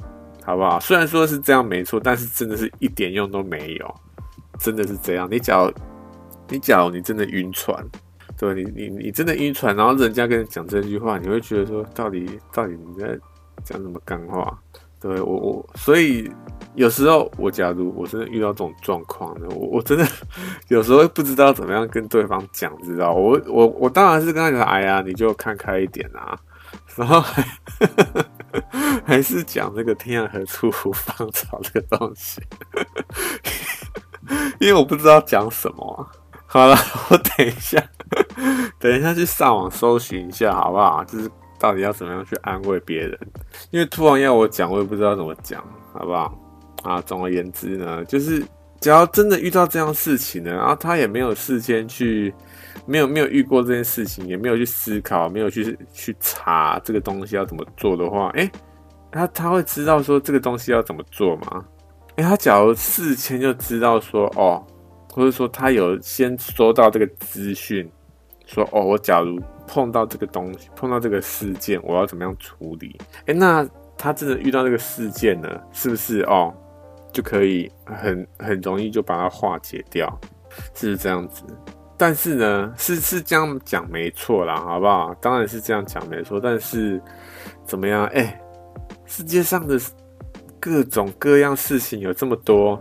[0.44, 0.80] 好不好？
[0.80, 3.96] 虽然说是这样没错，但是真的是一点用都没有，
[4.60, 5.28] 真的是这样。
[5.32, 5.72] 你假如
[6.50, 7.86] 你假如你真的晕船，
[8.38, 13.18] 对，你你你真的晕船，然后人家跟你讲这句话，你会觉得说，到底到底你在
[13.64, 14.60] 讲什么干话？
[15.02, 16.32] 对我我，所以
[16.76, 20.08] 有时候我假如我真的遇到这种状况呢，我我真的
[20.68, 23.12] 有时候不知道怎么样跟对方讲，知道？
[23.12, 26.38] 我我我当然是跟他讲，哎呀，你就看开一点啊，
[26.96, 27.44] 然后还
[29.04, 32.40] 还是讲那个天涯何处无芳草这个东西，
[34.60, 36.08] 因为我不知道讲什么。
[36.46, 36.76] 好了，
[37.10, 37.84] 我等一下，
[38.78, 41.04] 等一下去上网搜寻一下，好不好？
[41.06, 41.32] 就是。
[41.62, 43.16] 到底要怎么样去安慰别人？
[43.70, 46.36] 因为突然要我讲，我也不知道怎么讲，好不好？
[46.82, 48.44] 啊，总而言之呢，就是
[48.80, 52.34] 只要真的遇到这样事情呢，然后他也没有事先去，
[52.88, 58.50] 没有没有遇过这件事情，也没有去思考，没有去去查这个东西要怎么做的话，诶，
[59.12, 61.64] 他他会知道说这个东西要怎么做吗？
[62.16, 64.66] 诶，他假如事前就知道说哦，
[65.14, 67.88] 或者说他有先收到这个资讯，
[68.48, 69.40] 说哦，我假如
[69.72, 72.94] 碰到这个东西，碰到这个事件，我要怎么样处理？
[73.28, 73.66] 诶，那
[73.98, 76.54] 他真的遇到这个事件呢，是不是哦？
[77.14, 80.20] 就可以很很容易就把它化解掉，
[80.76, 81.46] 是不是这样子？
[81.98, 85.14] 但是呢，是是这样讲没错啦，好不好？
[85.22, 86.38] 当然是这样讲没错。
[86.38, 87.02] 但是
[87.66, 88.06] 怎么样？
[88.08, 88.42] 哎、
[89.06, 89.80] 世界上的
[90.60, 92.78] 各种各样事情有这么多，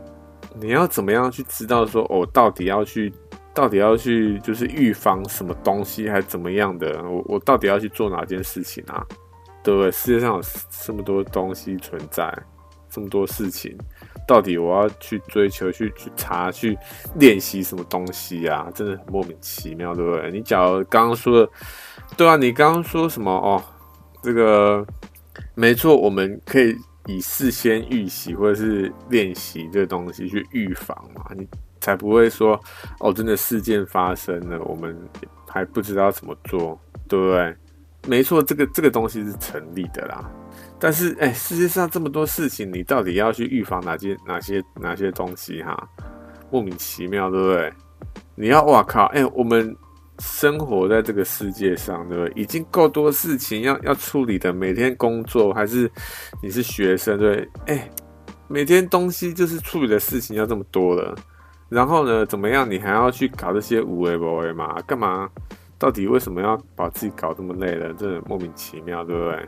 [0.60, 3.12] 你要怎么样去知道说，我、到底要去，
[3.60, 7.02] 到底要去，就是预防什么东西，还是怎么样的？
[7.02, 9.06] 我我到底要去做哪件事情啊？
[9.62, 9.92] 对不对？
[9.92, 10.42] 世界上有
[10.82, 12.34] 这么多东西存在，
[12.88, 13.76] 这么多事情。
[14.26, 16.74] 到底我要去追求、去去查、去
[17.16, 18.70] 练习什么东西啊？
[18.74, 20.30] 真的很莫名其妙，对不对？
[20.30, 21.52] 你假如刚刚说的，
[22.16, 23.62] 对啊，你刚刚说什么哦？
[24.22, 24.82] 这个
[25.54, 31.46] 没错，我们可以以事先预习或者是练习这个东西去预防嘛，你
[31.80, 32.60] 才不会说
[33.00, 34.96] 哦，真的事件发生了，我们
[35.48, 37.56] 还不知道怎么做，对不对？
[38.06, 40.30] 没错，这个这个东西是成立的啦。
[40.78, 45.62] 但是，哎、世界上这么多事情，你到底要去预防哪些、哪些、哪些东西？
[45.62, 45.88] 哈，
[46.50, 47.72] 莫名其妙，对不对？
[48.34, 49.76] 你要，哇靠，哎、我们
[50.18, 52.42] 生活在这个世界上，对不对？
[52.42, 55.90] 已经够多事情要要处理的，每天工作还是
[56.42, 57.76] 你是学生，对不对？
[57.76, 57.90] 哎、
[58.48, 61.14] 每天东西就是处理的事情要这么多了，
[61.70, 62.70] 然后呢，怎么样？
[62.70, 64.76] 你还要去搞这些有的没的嘛？
[64.86, 65.30] 干嘛？
[65.78, 67.94] 到底为什么要把自己搞这么累了？
[67.94, 69.46] 真的莫名其妙，对不对？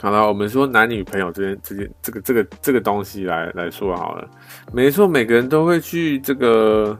[0.00, 4.28] 好了，我们说男女朋友这件、这件、这个、这个、这个东西来来说好了。
[4.72, 6.96] 没错，每个人都会去这个，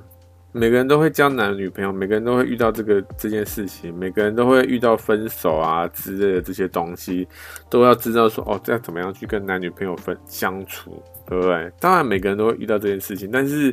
[0.59, 7.27] 每个人都会交男女朋友，每个人都会遇到这个这件事情，每个人都会遇到分手啊之类的这些东西，
[7.71, 11.73] 都要知道说哦，这要怎么样去跟男女朋友分相处，对不对？
[11.79, 13.73] 当然，每个人都会遇到这件事情，但是，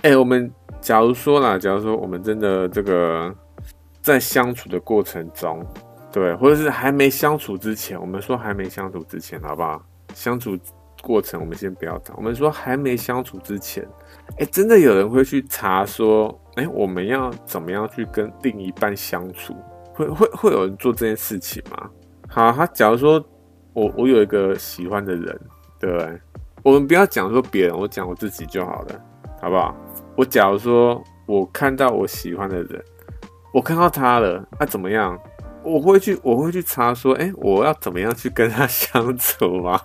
[0.00, 3.30] 哎，我们假如说啦，假如说我们真的这个
[4.00, 5.64] 在相处的过程中。
[6.10, 9.84] 对，或者是还没相处之前，我们说还没相处之前，好不好？
[10.14, 10.56] 相处
[11.04, 12.16] 过程我们先不要谈。
[12.16, 13.86] 我们说还没相处之前，
[14.38, 19.54] 哎，真的有人会去查说，哎，我们要怎么样去跟另一半相处？
[19.92, 21.90] 会会会有人做这件事情吗？
[22.28, 23.22] 好，他假如说
[23.74, 25.40] 我我有一个喜欢的人，
[25.78, 26.20] 对不对？
[26.62, 29.04] 我们不要讲说别人，我讲我自己就好了，
[29.40, 29.76] 好不好？
[30.16, 32.82] 我假如说我看到我喜欢的人，
[33.52, 35.18] 我看到他了，那怎么样？
[35.64, 39.80] 我会去，我会去查说，哎，我要怎么样去跟他相处吗？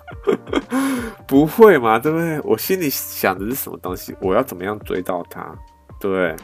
[1.26, 2.40] 不会嘛，对不对？
[2.42, 4.14] 我心里想的是什么东西？
[4.20, 5.54] 我要怎么样追到他？
[5.98, 6.36] 对？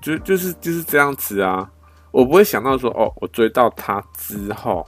[0.00, 1.70] 就就是就是这样子啊。
[2.10, 4.86] 我不会想到说，哦，我追到他之后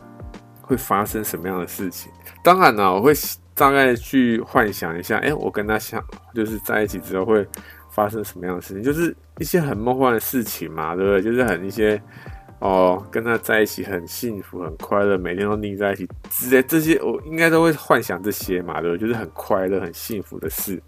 [0.60, 2.10] 会发生什么样的事情。
[2.42, 3.12] 当然了，我会
[3.54, 6.02] 大概去幻想一下，哎，我跟他相
[6.34, 7.46] 就是在一起之后会
[7.90, 11.22] 发生什么样的事情，就是一些很梦幻的事情嘛，对不对？
[11.22, 12.02] 就是很一些。
[12.64, 19.00] 哦，跟他在一起很幸福、很快乐，每天都腻在一起之类这些，我应该都会幻想这些嘛，对不对？
[19.02, 20.82] 就是很快乐、很幸福的事，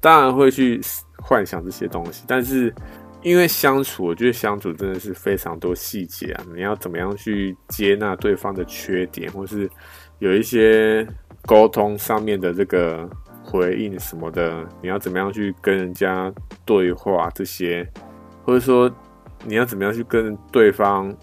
[0.00, 0.80] 当然会去
[1.22, 2.24] 幻想这些东西。
[2.26, 2.74] 但是
[3.22, 6.44] 因为相处，我觉得相处真的是非常多细节啊。
[6.52, 9.70] 你要怎么样去接纳对方的缺点，或是
[10.18, 11.06] 有一些
[11.46, 13.08] 沟通上面的这个
[13.44, 16.32] 回应什么的，你要怎么样去跟人家
[16.66, 17.88] 对话这些，
[18.42, 18.92] 或者说。
[19.44, 21.14] 你要怎么样去跟对方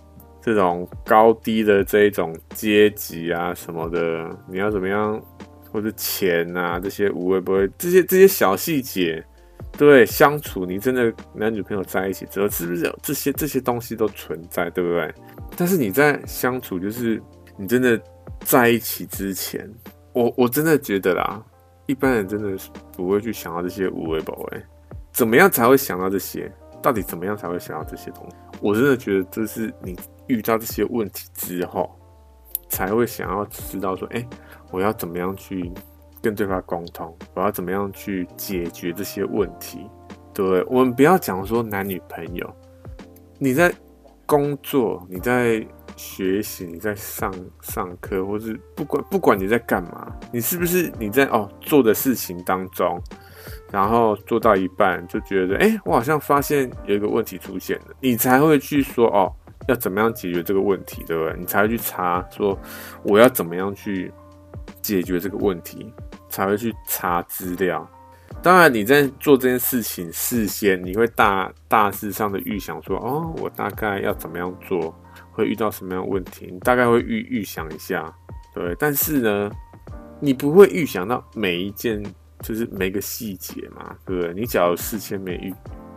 [0.42, 4.30] 这种高低的这一种阶级啊什么的？
[4.50, 5.22] 你要怎么样，
[5.72, 9.24] 或者钱啊这些无谓不会这些这些小细节，
[9.78, 15.14] 对相处，你真的男女朋友在一起之后，是不是有这些这些东西都存在，对不对？
[15.58, 17.22] 但是你在相处，就是
[17.58, 18.02] 你真的
[18.42, 19.70] 在一起之前，
[20.14, 21.44] 我我真的觉得啦，
[21.86, 24.62] 一般人真的是不会去想到这些无谓不会，
[25.12, 26.52] 怎么样才会想到这些？
[26.82, 28.36] 到底怎么样才会想要这些东西？
[28.62, 31.90] 我真的觉得这是你遇到这些问题之后，
[32.70, 34.26] 才会想要知道说，哎，
[34.72, 35.72] 我要怎么样去
[36.22, 37.16] 跟对方沟通？
[37.34, 39.90] 我要怎么样去解决这些问题？
[40.34, 42.50] 对，我们不要讲说男女朋友，
[43.38, 43.74] 你在
[44.26, 53.02] 工作，你在学习，你在上上课，或是不管不管你在干嘛，你是不是你在哦做的事情当中？
[53.72, 59.32] 然后做到一半就觉得，哎，我好像发现有一个问题出现了，你才会去说，哦，
[59.68, 61.36] 要怎么样解决这个问题，对不对？
[61.38, 62.58] 你才会去查说
[63.04, 64.12] 我要怎么样去
[64.82, 65.94] 解决这个问题，
[66.30, 67.88] 才会去查资料。
[68.42, 74.96] 当然，你在做这件事情事先，你会大大致上的预想说，哦，我大概要怎么样做，
[75.32, 78.14] 会遇到什么样问题，你大概会预预想一下，
[78.54, 78.76] 对。
[78.80, 79.52] 但是呢，
[80.22, 82.02] 你不会预想到每一件，
[82.42, 84.34] 就是每个细节嘛，对不对？
[84.34, 85.54] 你假如事先没预，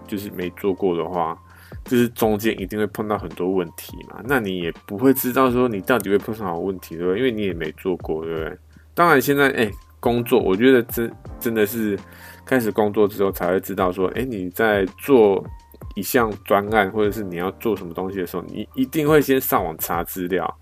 [0.06, 1.36] 就是没做过的话，
[1.84, 4.20] 就是中间一定会碰到很多问题嘛。
[4.24, 7.18] 那你也不会知道说你到底会碰上什么问题，对不对？
[7.18, 8.58] 因为你也没做过，对不对？
[8.94, 9.70] 当然，现在哎、
[10.00, 11.98] 工作，我觉得真真的是。
[12.44, 15.42] 开始工作之后才会知道说，哎，你在做
[15.94, 20.58] 一项专案，或者是你要做什么东西的时候，你一定会先上网查资料，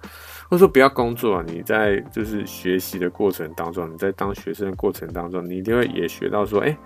[0.50, 6.76] 或者说不要工作啊，你在就是学习的过程当中，你在当学生的过程当中，你一定会也学到说，哎，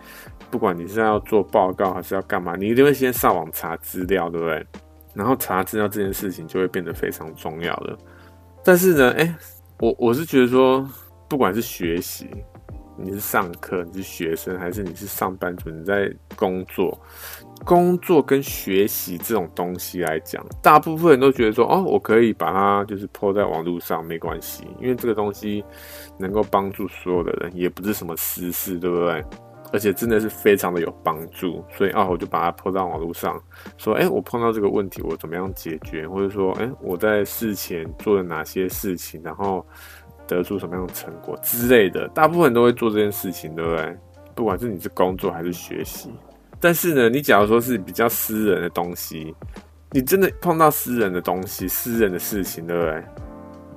[0.51, 4.67] 不管你是要做报告还是要干嘛，你一定会先上网查资料，对不对？
[5.15, 7.99] 然后查资料这件事情就会变得非常重要了。
[8.63, 9.35] 但是呢，哎，
[9.81, 10.87] 我我是觉得说，
[11.27, 12.29] 不管是学习。
[12.97, 15.69] 你是上课，你是学生，还是你是上班族？
[15.69, 16.97] 你在工作，
[17.65, 25.65] 工作跟学习这种东西来讲，大部分人都觉得说，哦，我可以把它就是 po 在网络上，没关系，因为这个东西
[26.19, 29.25] 能够帮助所有的人，也不是什么私事，对不对？
[29.73, 33.43] 而且真的是非常的有帮助，所以啊，我就把它 po 到网络上，
[33.77, 36.09] 说，哎，我碰到这个问题，我怎么样解决？
[36.09, 39.65] 或者说，哎，我在事前做了哪些事情，然后。
[40.27, 43.95] 得出什么样的成果之类的，大部分人都会做这件事情，对不对？
[44.35, 46.11] 不管是你是工作还是学习，
[46.65, 49.37] 但是呢，你假如说是比较私人的东西，
[49.91, 53.05] 你真的碰到私人的东西、私人的事情，对不对？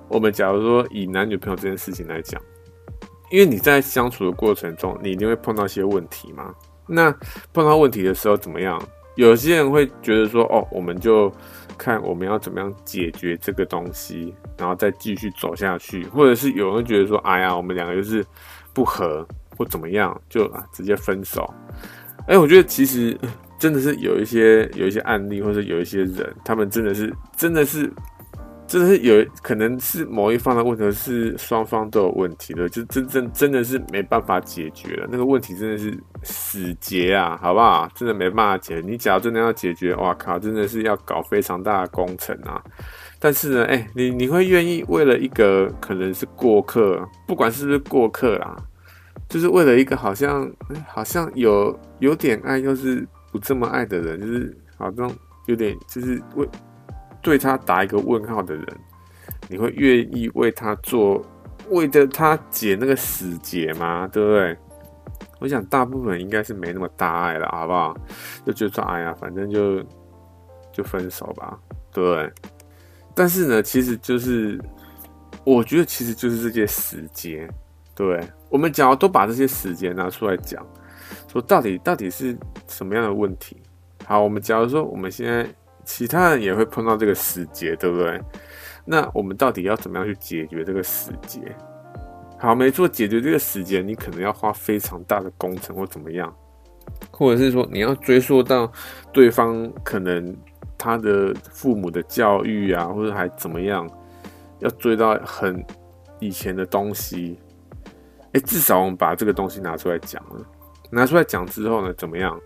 [0.07, 2.41] 我们假如说以男女朋友这件事情来讲，
[3.29, 6.55] 因为你在相处的过程中，你一定会碰到一些问题嘛。
[6.88, 7.13] 那
[7.51, 8.81] 碰到问题的时候怎么样？
[9.15, 11.29] 有些人会觉得说，哦，我们就。
[11.77, 18.25] 看我们要怎么样解决这个东西，然后再继续走下去，或者是有人觉得说，哎呀，我们两个就是
[18.73, 19.23] 不合
[19.55, 21.53] 或怎么样，就啊直接分手。
[22.28, 23.17] 哎，我觉得其实
[23.57, 27.91] 真的是有一些有一些案例，或者有一些人，他们真的是真的是。
[28.69, 35.07] 真的是有可能是某一方的问题，是双方都有问题的，就真正真的是没办法解决了。
[35.09, 37.89] 那个问题真的是死结啊，好不好？
[37.95, 38.82] 真的没办法解。
[38.86, 42.61] 你假如真的要解决，哇靠，真的是要搞非常大的工程啊。
[43.19, 48.53] 但是呢，哎、你你会愿意为了一个可能是过客，不管是不是过客啦，
[49.30, 50.51] 就是为了一个好像、
[50.88, 55.11] 好像有有点爱又是不这么爱的人，就是好像
[55.45, 56.47] 有点就是为。
[57.19, 58.65] 对他打一个问号的人，
[59.49, 61.21] 你会愿意为他做，
[61.69, 64.07] 为着他解那个死结吗？
[64.07, 64.57] 对不对？
[65.39, 67.97] 我想大部分应该是没那么大爱了，好不好？
[68.45, 69.84] 就觉得说，哎呀，反正就
[70.71, 71.59] 就分手吧，
[71.91, 72.32] 对不对？
[73.13, 74.57] 但是呢，其实就是，
[75.43, 77.49] 我觉得其实就是这些死结，
[77.97, 78.21] 对？
[78.49, 80.65] 我们假如都把这些时间拿出来讲，
[81.31, 82.37] 说到底到底是
[82.67, 83.57] 什么样的问题？
[84.05, 85.47] 好，我们假如说我们现在。
[85.89, 88.21] 其他人也会碰到这个死结，对不对？
[88.83, 91.39] 那我们到底要怎么样去解决这个死结？
[92.37, 96.35] 好，没错，解决这个死结，你可能要花非常大的工程或怎么样，
[97.09, 98.69] 或者是说你要追溯到
[99.13, 100.35] 对方可能
[100.77, 103.89] 他的父母的教育啊，或者还怎么样，
[104.59, 105.65] 要追到很
[106.19, 107.39] 以前的东西。
[108.39, 110.45] 至少我们把这个东西拿出来讲了，
[110.89, 112.39] 拿出来讲之后呢，怎么样？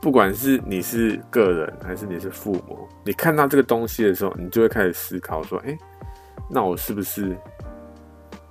[0.00, 5.76] 不管是你是个人还是你是父母，你看到这个东西的时候，你就会开始思考说：哎，
[6.48, 7.36] 那我是不是，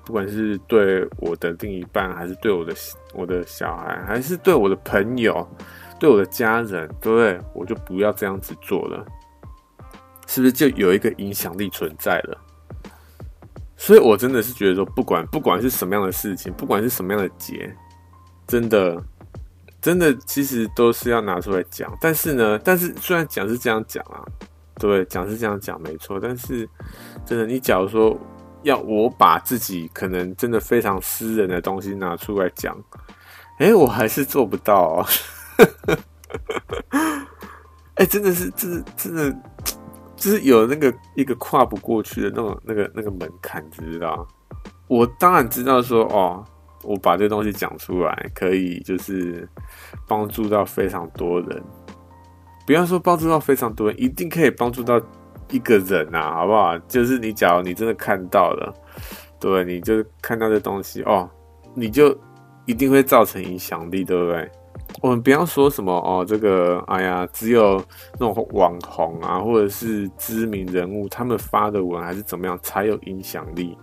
[0.06, 2.74] 不管是对我的另一半，还是对我的
[3.16, 5.48] 我的小孩，还是对我的朋友，
[6.00, 7.40] 对我的家人，对不对？
[7.56, 9.04] 我就不要这样子做了，
[10.28, 12.38] 是不是就有一个影响力存在了？
[13.80, 17.76] 所以我真的是觉得说，不管不管是什么样的事情，不管是什么样的结，
[18.46, 19.02] 真的。
[19.82, 21.90] 真的，其实都是要拿出来讲。
[22.02, 24.20] 但是呢，但是虽然讲是这样讲啊，
[24.76, 26.20] 对，讲是这样讲没错。
[26.20, 26.68] 但是，
[27.26, 28.20] 真的，你假如说
[28.64, 32.78] 要我把自己可能真的非常私人的东西拿出来讲，
[33.60, 35.06] 哎，我还是做不到哦。
[37.96, 39.34] 哎，真的是，真的，真的，
[40.20, 44.28] 就是有那个一个跨不过去的那种那个那个门槛，知道？
[44.88, 46.46] 我当然知道说哦。
[46.82, 49.46] 我把这东西讲出来，可以就是
[50.08, 51.62] 帮助到非常多人。
[52.66, 55.00] 不要说帮助到非常多人，一定可以帮助到
[55.50, 56.80] 一个人啊，好不好？
[56.88, 58.74] 就是你，假如你真的看到了，
[59.42, 61.30] 对，你就看到这东西哦，
[61.76, 62.18] 你就
[62.66, 64.50] 一定会造成影响力，对不对？
[65.02, 67.82] 我们不要说什么哦，这个哎呀，只有
[68.20, 73.78] 那种网红啊，或者是知名人物，他们发的文还是怎么样才有影响力？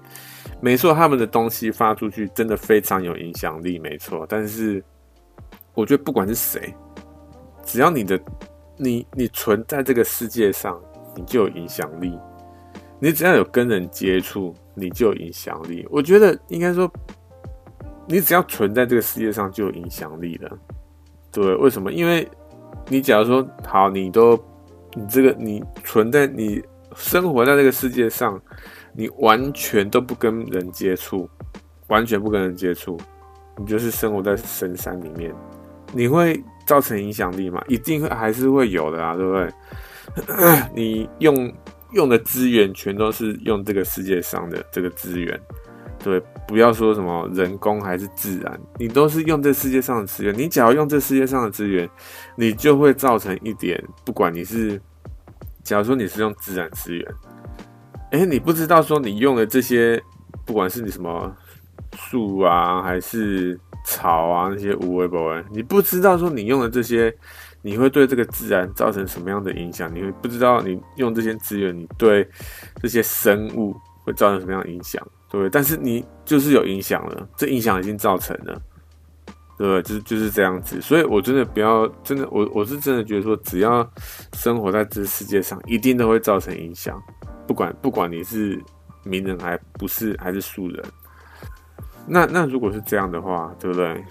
[0.60, 4.26] 没错，他们的东西发出去真的非常有影响力，没错。
[4.28, 4.82] 但是
[5.74, 6.74] 我觉得不管是谁，
[7.64, 8.20] 只要你的
[8.76, 10.78] 你你存在这个世界上，
[11.14, 12.18] 你就有影响力。
[12.98, 15.86] 你只要有跟人接触，你就有影响力。
[15.90, 16.90] 我觉得应该说，
[18.06, 20.58] 你只要存在这个世界上就有影响力了。
[21.42, 21.92] 对，为什么？
[21.92, 22.26] 因为
[22.88, 24.34] 你假如说好，你都
[24.94, 26.62] 你这个你存在你
[26.94, 28.40] 生活在这个世界上，
[28.94, 31.28] 你完全都不跟人接触，
[31.88, 32.98] 完全不跟人接触，
[33.58, 35.34] 你就是生活在深山里面，
[35.92, 37.62] 你会造成影响力吗？
[37.68, 39.52] 一定会还是会有的啊，对不对？
[40.74, 41.52] 你用。
[41.92, 45.40] 用的资源全都是用这个世界上的这个资源，
[46.02, 50.36] 对，不要说什么人工还是自然，你都是用这世界上的资源。
[50.36, 51.88] 你只要用这世界上的资源，
[52.36, 54.80] 你就会造成一点，不管你是，
[55.62, 57.14] 假如说你是用自然资源，
[58.12, 60.02] 哎，你不知道说你用的这些，
[60.44, 61.34] 不管是你什么
[61.96, 67.14] 树啊，还是草啊，那些无为不为，你不知道说你用的这些。
[67.62, 69.92] 你会对这个自然造成什么样的影响？
[69.92, 72.24] 你会不知道你用这些资源，你对
[72.80, 73.74] 这些生物
[74.04, 75.50] 会造成什么样的影响，对？
[75.50, 78.60] 但是你就是有影响了，这影响已经造成了，
[79.58, 79.82] 对不对？
[79.82, 80.80] 就是就是这样子。
[80.80, 83.88] 所以我真的不要，真的我我是真的觉得说，只要
[84.34, 87.00] 生活在这世界上，一定都会造成影响，
[87.46, 88.62] 不管不管你是
[89.04, 90.84] 名人还不是还是素人。
[92.06, 94.04] 那那如果是这样的话，对不对？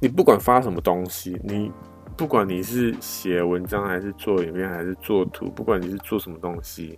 [0.00, 1.70] 你不管发什么东西，你。
[2.14, 6.96] 不管你是写文章还是做影片还是做图，不管你是做什么东西，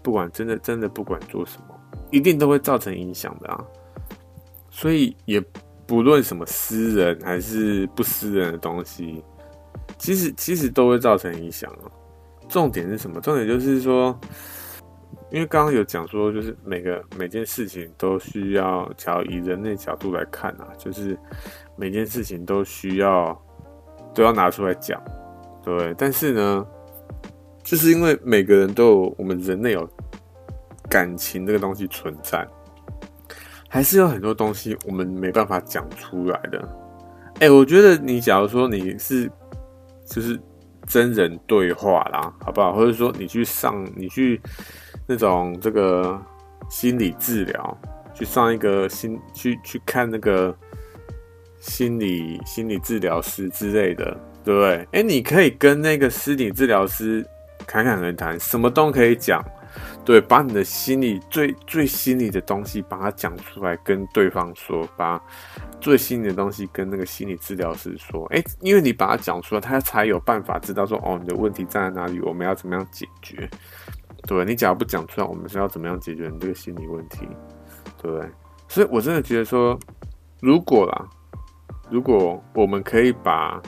[0.00, 1.71] 不管真的真的不管做什么，
[2.10, 3.64] 一定都会造成影响的啊。
[4.70, 5.42] 所以也
[5.86, 9.22] 不论什么私人还是不私人的东西，
[9.98, 11.90] 其实其实都会造成影响啊。
[12.48, 13.20] 重点是什么？
[13.20, 14.18] 重点就是说，
[15.30, 21.18] 因为刚刚有讲说，就是每个每件事情都需要，假如以人类角度来看啊，就是
[21.76, 23.40] 每件事情都需要。
[24.14, 25.02] 都要拿出来讲，
[25.64, 25.94] 对。
[25.96, 26.66] 但是呢，
[27.62, 29.88] 就是因为每个人都有我们人类有
[30.92, 32.46] 感情这个东西存在，
[33.66, 36.68] 还是有很多东西我们没办法讲出来的。
[37.40, 39.26] 哎、我觉得你假如说你是
[40.04, 40.38] 就是
[40.86, 42.74] 真人对话啦，好不好？
[42.74, 44.38] 或者说你去上你去
[45.06, 46.20] 那种这个
[46.68, 47.78] 心理治疗，
[48.12, 50.54] 去上一个心去去看那个。
[51.62, 54.88] 心理心理治疗师之类的，对不对？
[54.90, 57.24] 哎、你可以跟那个心理治疗师
[57.68, 59.40] 侃侃而谈，什么都可以讲，
[60.04, 65.20] 对，把你的心里最最心里的东西把它讲出来，跟对方说，把
[65.80, 73.48] 最心里的东西跟那个心理治疗师说，哎、因为你把它讲出来，他才有办法知道说，哦，你的问题在哪里，我们要怎么样解决，
[74.26, 77.26] 对，你只要不讲出来，我们是要怎么样解决你这个心理问题，
[78.00, 78.28] 对不对？
[78.68, 79.78] 所以我真的觉得说，
[80.40, 81.08] 如果啦。
[81.90, 83.60] 如果我们可以把，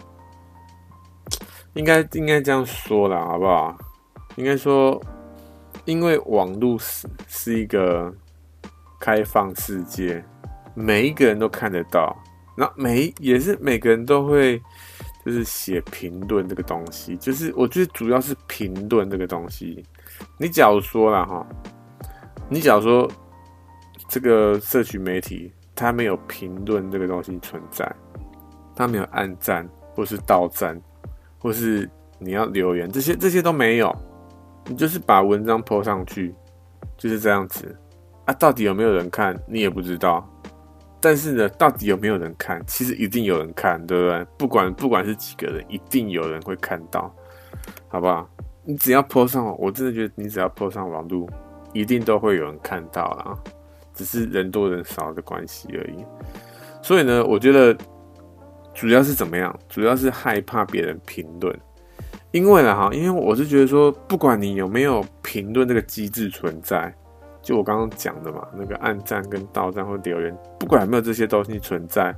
[1.75, 3.77] 应该应该这样说啦，好不好？
[4.37, 4.99] 应该说，
[5.85, 8.13] 因为网络是是一个
[9.01, 10.25] 开放世界，
[10.75, 12.17] 每一个人都看得到，
[12.57, 14.61] 那每也是每个人都会
[15.25, 19.85] 就是写评论这个东西，就是我觉得主要是评论这个东西。
[20.39, 21.47] 你假如说了哈，
[22.49, 23.11] 你假如说
[24.09, 27.91] 这个社群媒体它没有评论这个东西存在。
[28.77, 29.65] 他没有按赞，
[29.95, 30.77] 或是倒赞，
[31.39, 33.97] 或是你要留言，这些这些都没有。
[34.67, 36.35] 你就是把文章 po 上去，
[36.97, 37.77] 就是这样子
[38.25, 38.35] 啊。
[38.35, 40.29] 到底有没有人看，你也不知道。
[41.01, 44.25] 但是呢，到底有没有人看，其实一定有人看，对不对？
[44.39, 47.15] 不管不管是几个人，一定有人会看到，
[47.89, 48.29] 好不好？
[48.65, 51.29] 你只要 po 上，我真的觉得你只要 po 上网路，
[51.73, 53.39] 一定都会有人看到啦。
[53.93, 56.05] 只是人多人少的关系而已。
[56.83, 57.77] 所以呢，我觉得。
[58.77, 59.57] 主要是怎么样？
[59.69, 61.57] 主要是害怕别人评论，
[62.35, 66.93] 因为啦，哈，因为我是觉得说，不管你有没有评论这个机制存在，
[67.41, 72.13] 就我刚刚讲的嘛，那个暗赞跟倒赞或留言，不管有没有这些东西存在，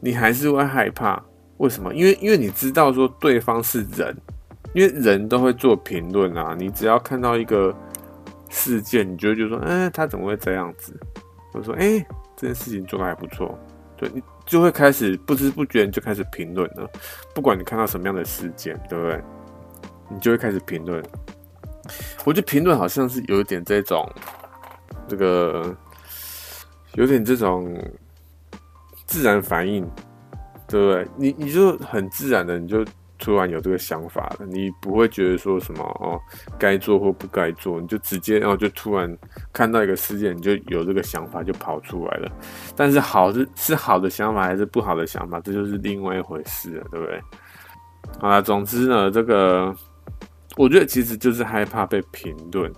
[0.00, 1.22] 你还是会害怕。
[1.58, 1.92] 为什么？
[1.94, 4.16] 因为因为你知道说对方是人，
[4.72, 6.56] 因为人都会做评论啊。
[6.58, 7.76] 你只要看到一个
[8.48, 10.98] 事件，你就会觉得说，哎，他怎么会这样子？
[11.52, 12.02] 我说，哎，
[12.38, 13.58] 这件事情做得还不错，
[13.98, 14.22] 对你。
[14.46, 16.90] 就会开始不知不觉就开始评论了，
[17.34, 19.22] 不管你看到什么样的事件，对不对？
[20.08, 21.02] 你就会开始评论。
[22.24, 24.06] 我觉得评论好像是有一点这种，
[25.06, 25.74] 这个
[26.94, 27.74] 有点这种
[29.06, 29.82] 自然反应，
[30.66, 31.08] 对不对？
[31.16, 32.84] 你你就很自然的，你就
[33.18, 36.20] 突然有这个想法了，你不会觉得说什么哦，
[36.58, 39.16] 该做或不该做，你就直接然后就突然
[39.52, 42.30] 看到一个事件，你就有这个想法就跑出来了。
[42.76, 47.20] 但是好是是好的想法还是不好的想法，这就是另外一回事了，对不对？
[48.20, 49.74] 好了，总之呢，这个
[50.58, 52.70] 我觉得其实就是害怕被评论。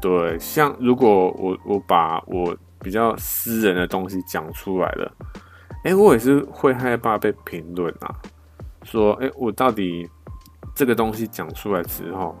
[0.00, 5.14] 对，像如果我我把我比较私人的东西讲出来了，
[5.84, 8.16] 哎，我也是会害怕被评论啊。
[8.84, 10.08] 说，哎，我到底
[10.74, 12.34] 这个东西讲出来之后，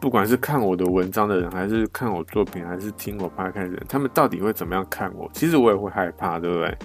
[0.00, 5.28] 不管是看我的文章的人，还是看我作品，还是听我 podcast 的人，他们到底会怎么样看我？
[5.32, 6.78] 其实我也会害怕，对不对？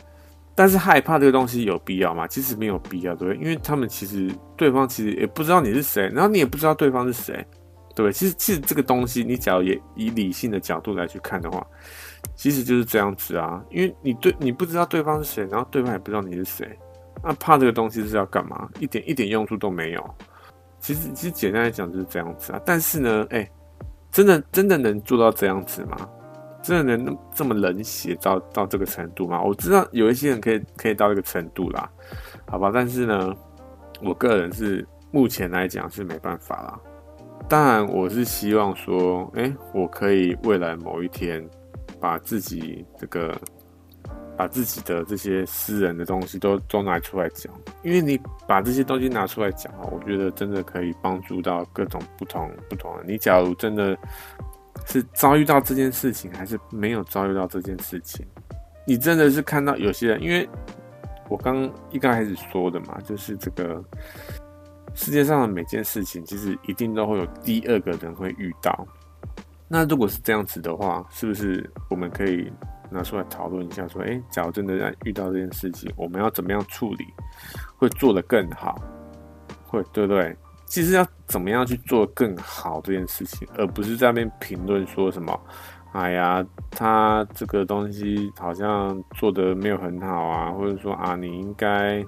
[0.59, 2.27] 但是害怕这个东西有必要吗？
[2.27, 3.41] 其实没有必要，对不对？
[3.41, 7.33] 因为他们其实对方其实也不知道你是谁，然后你也不知道对方是谁，
[7.95, 8.11] 对不对？
[8.11, 11.65] 其实其实这个东西，你只要也以理性的角度来去看的话，
[12.35, 13.63] 其实就是这样子啊。
[13.69, 16.77] 因为你对你不知道对方是谁，然后对方也不知道你是谁。
[17.23, 18.67] 那怕这个东西是要干嘛？
[18.81, 20.15] 一点一点用处都没有。
[20.81, 22.61] 其实其实简单来讲就是这样子啊。
[22.65, 23.49] 但是呢，哎、
[24.11, 25.97] 真的真的能做到这样子吗？
[26.61, 29.41] 真的能这么冷血到到这个程度吗？
[29.41, 31.89] 我知道有一些人可以可以到这个程度啦，
[32.47, 32.71] 好吧。
[32.73, 33.35] 但是呢，
[34.01, 36.79] 我个人是目前来讲是没办法啦。
[37.47, 41.47] 当然，我是希望说，哎、我可以未来某一天
[41.99, 43.35] 把自己这个。
[44.37, 47.53] 把自己的这些私人的东西都都拿出来讲，
[47.83, 53.03] 因为你把这些东西拿出来讲啊，我觉得真的可以帮助到各种不同不同的。
[53.05, 53.97] 你假如真的
[54.89, 58.25] 是遭遇到这件事情，还是没有遭遇到这件事情，
[58.85, 60.49] 你真的是看到有些人，因为
[61.29, 63.83] 我刚一刚开始说的嘛，就是这个
[64.93, 68.85] 世界上的每件事情，其实一定都会有第二个人会遇到。
[69.67, 72.51] 那如果是这样子的话，是不是我们可以？
[72.91, 77.05] 拿出来讨论一下，说，诶，假如真的在遇到这件事情，我们要怎么样处理，
[77.77, 78.81] 会做得更好，
[79.67, 80.35] 会对不对？
[80.69, 85.37] 其实要怎么样去做更好这件事情，而不是在那边评论说什么，
[85.93, 92.05] 哎呀，他这个东西好像做得没有很好啊，或者说啊，你应该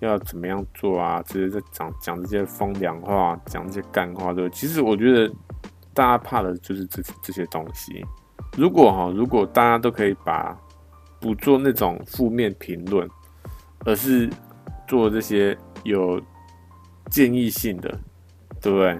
[0.00, 4.50] 要怎么样做啊，直接在讲讲这些风凉话，讲这些干话，对不对？
[4.50, 5.34] 其实我觉得
[5.94, 8.04] 大家怕的就是这这些东西。
[8.56, 10.54] 如果哈，如果大家都可以把
[11.20, 13.08] 不做那种负面评论，
[13.86, 14.28] 而是
[14.86, 16.20] 做这些有
[17.10, 17.88] 建议性的，
[18.60, 18.98] 对不对？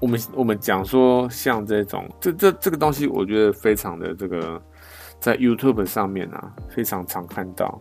[0.00, 4.60] 我们我们讲说像这种，这这这个东西，我觉得非常的这个
[5.20, 7.80] 在 YouTube 上面啊，非常常看到。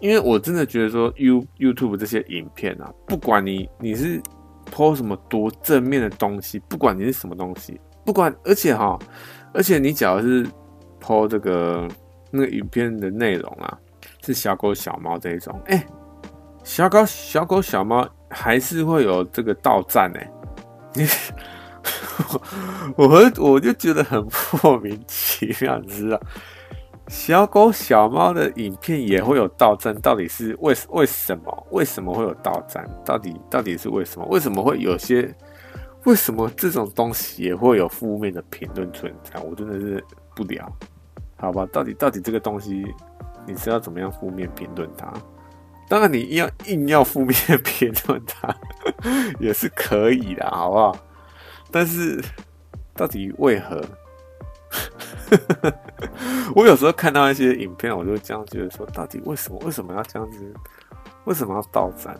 [0.00, 4.18] 因为我真的觉得说 You YouTube 这些影片啊，不管你你是
[4.72, 8.98] po 什么多正面的东西，不管你是什么东西，不管而且哈。
[9.52, 10.46] 而且你假如是
[11.02, 11.88] po 这个
[12.30, 13.78] 那个影片的内容啊，
[14.24, 15.84] 是小狗小猫这一种，哎、
[16.62, 20.32] 小狗小狗小猫还是会有这个倒赞哎，
[20.94, 21.06] 你
[22.96, 24.24] 我我就觉得很
[24.62, 26.20] 莫名其妙，你知道，
[27.08, 31.66] 小狗小猫的影片也会有倒赞，到底是为为什么？
[31.70, 32.88] 为什么会有倒赞？
[33.04, 34.26] 到底到底是为什么？
[34.26, 35.34] 为什么会有些？
[36.04, 39.38] 为什么这种东西也会有负面的评论存在？
[39.40, 40.02] 我真的是
[40.34, 40.72] 不了，
[41.36, 41.66] 好吧？
[41.72, 42.86] 到底到底这个东西
[43.46, 45.12] 你是要怎么样负面评论它？
[45.90, 47.34] 当然你要硬要负面
[47.64, 48.54] 评论它
[49.40, 50.96] 也是可以的，好不好？
[51.72, 52.22] 但是
[52.94, 53.84] 到底为何？
[56.54, 59.58] 我有时候看到一些影片，我就这样觉得说，到底为什么？
[59.64, 60.54] 为什么要这样子？
[61.24, 62.16] 为什么要倒赞？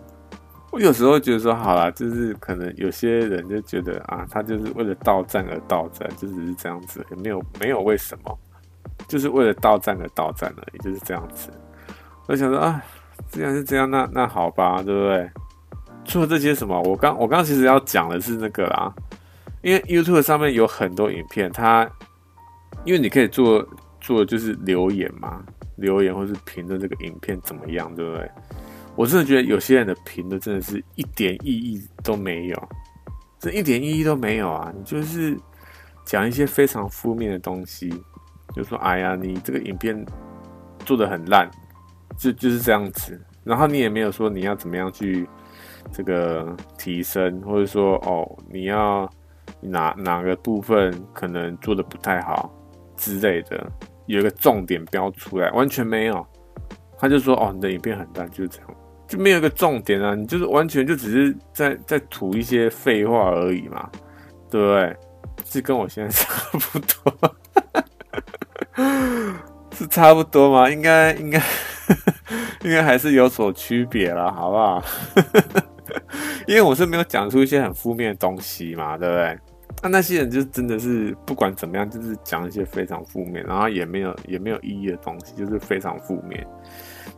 [0.72, 8.36] 我有时候觉得说，好啦，就是可能有些人就觉得啊，他就是为了倒赞而倒赞，就只是这样子，也没有没有为什么，
[9.06, 11.50] 就是为了倒赞而倒赞而已，就是这样子。
[12.26, 12.82] 我想说啊，
[13.30, 15.30] 既然是这样，那那好吧，对不对？
[16.04, 18.92] 除了这些什么，我刚我刚其实要讲的是那个啦，
[19.62, 21.88] 因为 YouTube 上面有很多影片，它
[22.84, 23.64] 因为你可以做
[24.00, 25.42] 做就是留言嘛，
[25.76, 28.30] 留言或是评论这个影片怎么样，对不对？
[28.96, 32.68] 我真的觉得有些人的评论真的是一点意义都没有，
[33.38, 34.72] 这一点意义都没有啊！
[34.76, 35.38] 你就是
[36.04, 37.88] 讲一些非常负面的东西，
[38.54, 40.04] 就说哎呀，你这个影片
[40.84, 41.48] 做的很烂，
[42.18, 43.20] 就就是这样子。
[43.44, 45.28] 然后你也没有说你要怎么样去
[45.92, 49.10] 这个提升，或者说哦，你要
[49.60, 52.52] 哪哪个部分可能做的不太好
[52.96, 53.66] 之类的，
[54.06, 56.26] 有一个重点标出来，完全没有。
[56.98, 58.68] 他就说哦，你的影片很烂，就是这样。
[59.08, 63.90] 就没有一个重点啊，你就是完全就只是在在吐一些废话而已嘛，
[64.48, 64.96] 对不对？
[65.44, 67.34] 是跟我现在 差不多，
[69.72, 70.70] 是差不多吗？
[70.70, 71.42] 应该应该
[72.64, 74.84] 应该还是有所区别了，好不好？
[76.46, 79.38] 因为我是没有讲出一些很负面的东西嘛，对不对？
[79.82, 86.46] 那、那些人就真的是不管怎么样，就是讲一些非常负面，然后也没有也没有意义的东西，就是非常负面，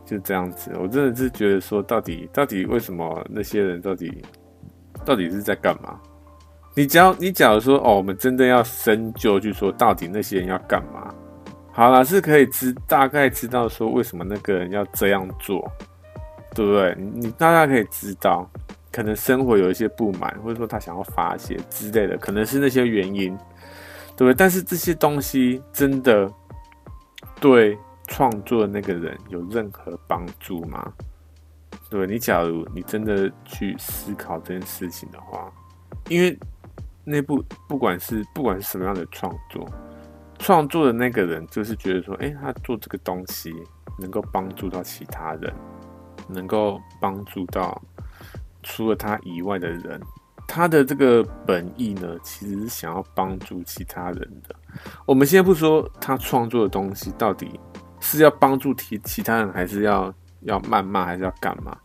[0.05, 0.71] 就这样子。
[0.79, 4.23] 我真的是觉得说，到底到底为什么那些人到底
[5.03, 5.99] 到底是在干嘛？
[6.75, 11.13] 你只要你假如说哦，我们真的要深究，去说到底那些人要干嘛？
[11.73, 15.69] 好了，是可以知大概知道说为什么那个人要这样做，
[16.55, 16.95] 对不对？
[16.97, 18.49] 你大概可以知道。
[18.91, 23.35] 可能生活有一些不满，或者说他想要发泄之类的，可能是那些原因，
[24.15, 24.35] 对不对？
[24.35, 26.31] 但是这些东西真的
[27.41, 27.75] 对
[28.07, 30.93] 创作的那个人有任何帮助吗？
[31.89, 35.51] 对，你假如你真的去思考这件事情的话，
[36.07, 36.37] 因为
[37.03, 39.67] 那部不管是不管是什么样的创作，
[40.43, 43.55] 创作的那个人就是觉得说，哎，他做这个东西
[43.97, 45.53] 能够帮助到其他人，
[46.27, 47.81] 能够帮助到。
[48.65, 50.01] 除了他以外的人，
[50.47, 54.55] 他的这个本意呢，其实是想要帮助其他人的。
[55.05, 57.59] 我们先不说他创作的东西到底
[57.99, 60.13] 是要帮助其其他人，还是要
[60.43, 61.77] 要谩骂，还是要干嘛？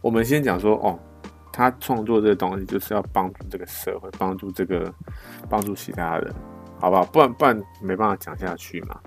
[0.00, 0.98] 我们先讲说，哦，
[1.52, 4.92] 他创作这个东西就是要帮助这个社会，帮助这个
[5.48, 6.34] 帮助其他人，
[6.78, 7.04] 好不好？
[7.04, 9.00] 不然不然没办法讲下去嘛，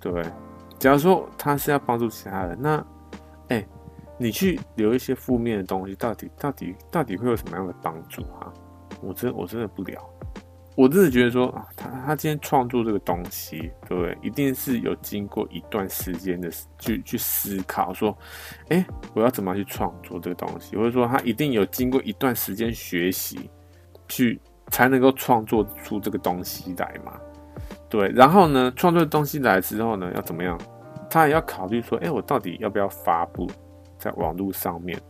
[0.00, 0.30] 对不对？
[0.78, 2.86] 假如说他是要帮助其他人，那，
[3.48, 3.66] 哎、
[4.18, 8.52] 你去留一些负面的东西，到底到底到底会有什么样的帮助啊？
[9.00, 10.02] 我真我真的不聊，
[10.74, 14.18] 我真的觉得说啊，他他今天创作这个东西，对不对？
[14.22, 18.16] 一定是有经过一段时间的去去思考，说，
[18.68, 23.50] 哎，我要怎么去创作这个东西，或者说他一定有经过一段时间学习，
[24.08, 24.40] 去
[24.70, 27.12] 才能够创作出这个东西来嘛？
[27.88, 30.58] 对，然后呢，创作东西来之后呢，要怎么样？
[31.08, 33.46] 他也要考虑说，哎，我到底要不要发布？
[33.98, 35.00] 在网络上面，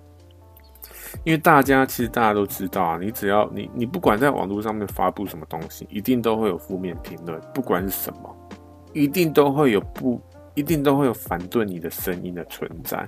[1.25, 8.37] 因为大家其实大家都知道啊，你只要你你不管在网络上面发布什么东西，一定都会有负面评论，不管是什么，
[8.93, 10.21] 一定都会有不，
[10.55, 13.07] 一定都会有反对你的声音的存在，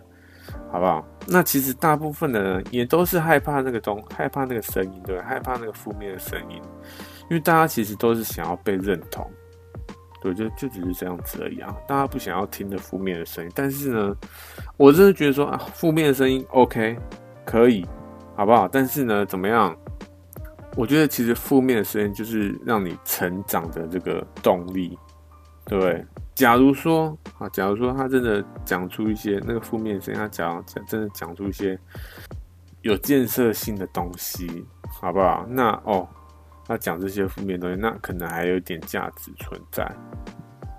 [0.70, 1.04] 好不好？
[1.26, 6.60] 那其实大部分的人也都是害怕那个东，害怕那个声音，对，害怕那个负面的声音，
[7.30, 9.30] 因为大家其实都是想要被认同。
[10.20, 11.72] 对，就就只是这样子而已啊！
[11.86, 14.16] 大家不想要听的负面的声音，但是呢，
[14.76, 16.98] 我真的觉得说啊，负面的声音 OK
[17.44, 17.86] 可以，
[18.34, 18.66] 好不好？
[18.66, 19.76] 但是呢，怎么样？
[20.76, 24.98] 我觉得其实负面的声音就是让你成长的这个动力，
[25.66, 26.04] 对不对？
[26.38, 31.76] 假如说啊，假如说他真的讲出一些那个负面声音，他讲讲真的讲出一些
[32.82, 34.64] 有建设性的东西，
[35.00, 35.44] 好不好？
[35.48, 36.08] 那哦。
[36.64, 39.90] 他讲这些负面东西，那可能还有点价值存在。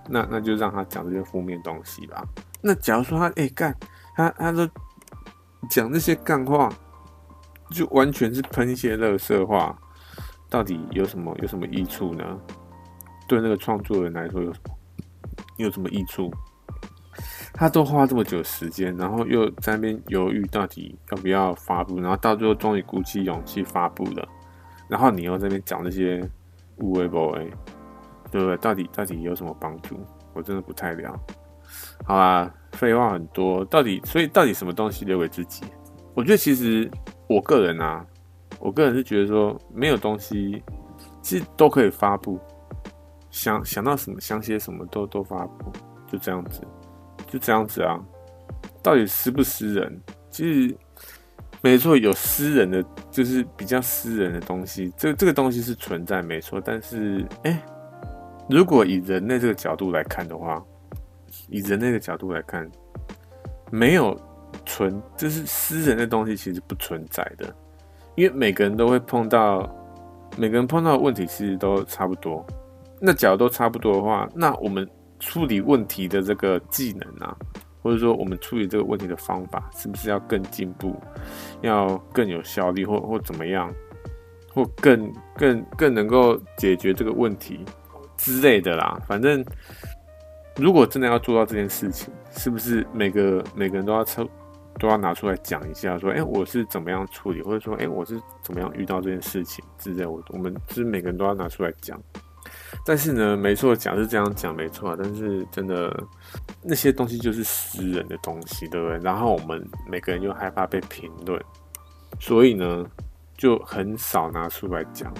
[0.07, 2.23] 那那就让他讲这些负面东西吧。
[2.61, 3.75] 那假如说他哎干、
[4.15, 4.69] 他他都
[5.69, 6.71] 讲那些干话，
[7.71, 9.75] 就完全是喷一些垃圾话，
[10.47, 12.39] 到底有什么有什么益处呢？
[13.27, 14.75] 对那个创作人来说有什么
[15.59, 16.31] 你有什么益处？
[17.53, 24.25] 他都花这么久时间，然后又在那边犹豫到底要不要发布，然后到最后终于鼓起勇气发布了。
[24.87, 26.25] 然后你又在那边讲那些
[26.77, 27.51] 无为不为，
[28.31, 28.55] 对不对？
[28.57, 29.99] 到底到底有什么帮助？
[30.33, 31.19] 我真的不太了。
[32.05, 33.65] 好啦，废话很多。
[33.65, 35.65] 到底所以到底什么东西留给自己？
[36.13, 36.89] 我觉得其实
[37.27, 38.05] 我个人啊，
[38.59, 40.63] 我个人是觉得说没有东西
[41.21, 42.39] 其实都可以发布，
[43.31, 45.71] 想想到什么想写什么都都发布，
[46.07, 46.61] 就这样子，
[47.27, 47.99] 就这样子啊。
[48.83, 50.01] 到底私不私人？
[50.29, 50.75] 其实。
[51.61, 56.61] 没错，有私人的，就是比较私人的东西，这这个东西是存在，没错。
[56.63, 57.61] 但是，哎，
[58.49, 60.63] 如果以人类这个角度来看的话，
[61.49, 62.65] 以人类的角度来看，
[63.69, 64.17] 没有
[64.65, 67.53] 存，就是私人的东西其实不存在的，
[68.15, 69.69] 因为每个人都会碰到，
[70.37, 72.47] 每个人碰到的问题其实都差不多。
[72.99, 74.87] 那假如都差不多的话，那我们
[75.19, 77.35] 处理问题的这个技能啊。
[77.81, 81.01] 或者说，我们处理这个问题的方法是不是要更进步，
[81.61, 83.73] 要更有效率，或或怎么样，
[84.53, 87.63] 或更更更能够解决这个问题
[88.17, 88.99] 之类的啦？
[89.07, 89.43] 反正，
[90.57, 94.29] 如果真的要做到这件事情，是不是每个每个人都要抽
[94.77, 100.11] 都要拿出来讲一下，说，哎，我是怎么样处理，或者说，哎，我是怎么样遇到这件事情之类的？
[100.11, 101.97] 我我们就是每个人都要拿出来讲。
[102.85, 104.95] 但是呢，没错，讲是这样讲，没错。
[104.95, 105.95] 但是真的，
[106.61, 108.97] 那些东西就是私人的东西，对不对？
[108.99, 111.41] 然后我们每个人又害怕被评论，
[112.19, 112.85] 所以呢，
[113.37, 115.13] 就很少拿出来讲，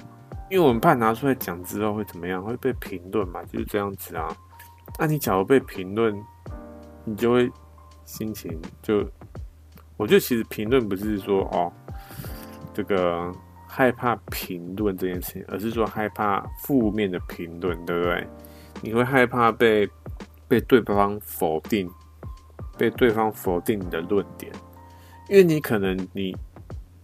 [0.50, 4.36] 因为我们怕拿出来讲之后会怎么样，会被评论嘛，就是这样子啊。
[4.98, 6.14] 那你假如被评论，
[7.06, 7.50] 你就会
[8.06, 9.06] 心情就，
[9.98, 11.72] 我觉得其实评论不是说哦，
[12.74, 13.32] 这个
[13.72, 18.28] 害怕评论这件事情，而是说害怕负面的评论，对不对？
[18.82, 19.88] 你会害怕被
[20.48, 21.88] 被对方否定，
[22.80, 24.52] 被对方否定你的论点，
[25.30, 26.36] 因为你可能你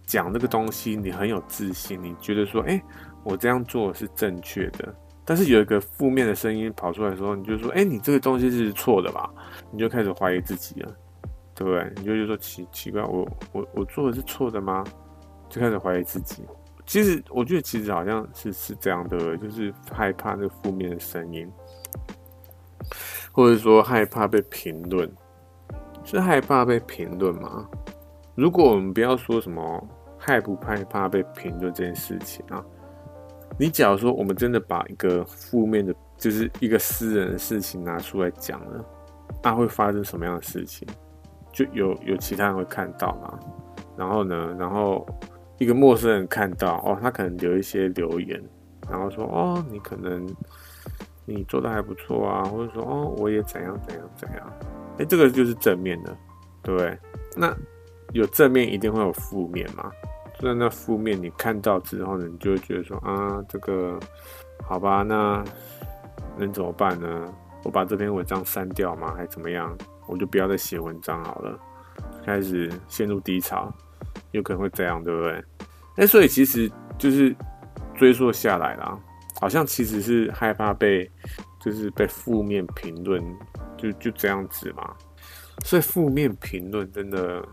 [0.04, 2.82] 讲这个东西，你很有自信，你觉得说，哎，
[3.22, 4.92] 我这样做是正确的。
[5.24, 9.28] 但是有一个负面的声音跑出来的时候，你就说：“哎、你这个东西是错的吧？”
[9.70, 10.94] 你就开始怀疑自己了，
[11.54, 11.92] 对不对？
[11.96, 14.84] 你就就说奇奇怪，我我我做的是错的吗？
[15.48, 16.44] 就开始怀疑自己。
[16.84, 21.50] 其实我觉得，其实好像是是这样的，就是害怕那个负面的声音，
[23.32, 25.10] 或者说害怕被评论，
[26.04, 27.68] 是害怕被评论吗？
[28.36, 29.88] 如果我们不要说什么
[30.18, 32.64] 害不害怕被评论这件事情啊。
[33.58, 38.84] 你假如说我们真的把一个负面的，就是一个私人的事情拿出来讲了，
[39.42, 40.86] 那会发生什么样的事情？
[41.50, 43.40] 就有有其他人会看到吗？
[43.96, 45.06] 然后呢，然后
[45.58, 48.42] 一个陌生人看到哦，他可能留一些留言，
[48.90, 50.26] 然后说哦，你可能
[51.24, 54.52] 你做的还不错啊，或者说哦，我也怎样怎样怎样，
[54.98, 56.16] 哎，这个就是正面的，
[56.62, 56.98] 对不对？
[57.36, 57.54] 那
[58.12, 59.90] 有正面一定会有负面吗？
[60.40, 63.98] 那那负面你看到之后呢，你就会觉得说啊，这个
[64.62, 65.42] 好吧，那
[66.36, 67.32] 能怎么办呢？
[67.64, 69.14] 我把这篇文章删掉吗？
[69.16, 69.76] 还怎么样？
[70.06, 71.58] 我就不要再写文章好了，
[72.24, 73.72] 开始陷入低潮，
[74.32, 75.44] 有可能会这样，对不对？
[75.96, 77.34] 哎，所以其实就是
[77.94, 78.98] 追溯下来啦，
[79.40, 81.10] 好像其实是害怕被
[81.60, 83.22] 就是被负面评论，
[83.76, 84.94] 就就这样子嘛。
[85.64, 87.44] 所以负面评论真的。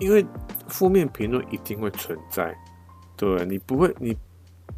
[0.00, 0.26] 因为
[0.66, 2.52] 负面评论一定会存在，
[3.16, 4.14] 对，你不会，你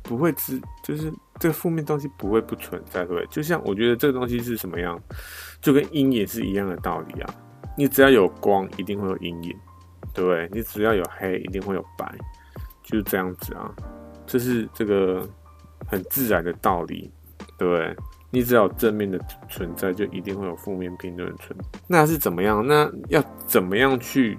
[0.02, 1.10] 不会知，就是
[1.40, 3.26] 这负面东西不会不存在，对不对。
[3.28, 5.02] 就像我觉得这个东西是什么样，
[5.58, 7.34] 就跟阴影是一样的道理啊。
[7.78, 9.56] 你只要有光，一定会有阴影，
[10.16, 10.48] 对。
[10.50, 12.12] 你只要有黑，一定会有白，
[12.82, 13.70] 就是这样子啊。
[14.26, 15.24] 这是这个
[15.86, 17.12] 很自然的道理，
[17.56, 17.94] 对。
[18.30, 19.16] 你只要有正面的
[19.48, 21.80] 存在，就一定会有负面评论存在。
[21.86, 22.66] 那是怎么样？
[22.66, 24.36] 那要怎么样去？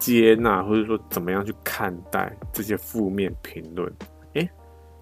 [0.00, 3.86] 接纳，或者说怎么样去看待这些负面评论？
[4.32, 4.48] 诶，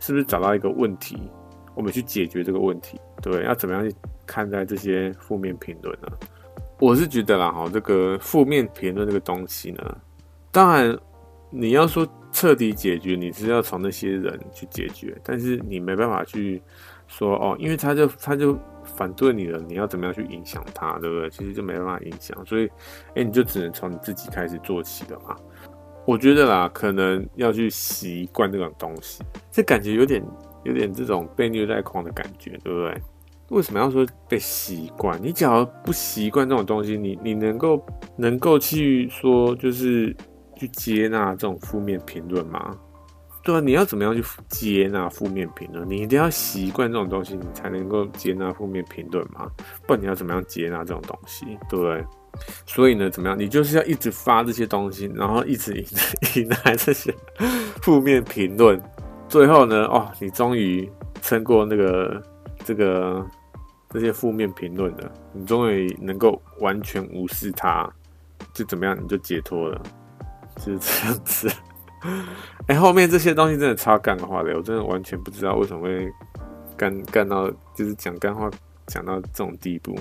[0.00, 1.30] 是不是找到一个问题，
[1.76, 3.00] 我们去解决这个问题？
[3.22, 3.94] 对，要怎么样去
[4.26, 6.08] 看待这些负面评论呢？
[6.80, 9.98] 我是觉得啦，哈，这个负面评论这个东西呢，
[10.58, 10.98] 当然
[11.50, 16.60] 你要说彻底解决，你是要从那些人去解决，但是你没办法去
[17.06, 18.58] 说哦，因为他就他就。
[18.96, 21.28] 反对你了，你要怎么样去影响他，对不对？
[21.28, 22.66] 其实就没办法影响，所以，
[23.14, 25.36] 哎、你就只能从你自己开始做起的嘛。
[26.06, 30.24] 我觉得啦，可能要去习惯这种东西，这感觉有点
[30.64, 33.02] 有点这种被虐待狂的感觉，对不对？
[33.50, 35.20] 为什么要说被习惯？
[35.22, 37.84] 你假如不习惯这种东西，你你能够
[38.16, 40.16] 能够去说，就是
[40.58, 42.76] 去接纳这种负面评论吗？
[43.44, 45.88] 对啊，你要怎么样去接纳负面评论？
[45.88, 49.50] 你一定要习惯这种东西，你才能够接纳负面评论嘛。
[49.86, 51.46] 不然你要怎么样接纳这种东西？
[51.68, 52.04] 对不对？
[52.66, 53.38] 所以呢，怎么样？
[53.38, 55.86] 你就是要一直发这些东西，然后一直迎
[56.42, 57.14] 迎来这些
[57.80, 58.78] 负面评论。
[59.28, 60.90] 最后呢，哦，你终于
[61.22, 62.22] 撑过那个
[62.64, 63.24] 这个
[63.88, 67.90] 这些负面评论了，你终于能够完全无视它，
[68.52, 68.96] 就怎么样？
[69.02, 69.80] 你就解脱了，
[70.58, 71.50] 就是这样子。
[72.66, 76.08] 哎、后面这些东西真的超干的话的，我真的完全不知道为什么会
[76.76, 78.48] 干干到就是讲干话
[78.86, 79.98] 讲到这种地步。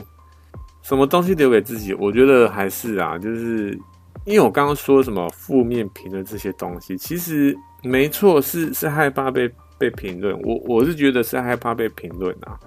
[0.83, 1.93] 什么东西留给自己？
[1.93, 3.77] 我觉得还是啊，就是
[4.25, 10.39] 因为我刚刚说什么负面评论这些东西，其实没错，是是害怕被被评论。
[10.43, 12.57] 我我是觉得是害怕被评论啊，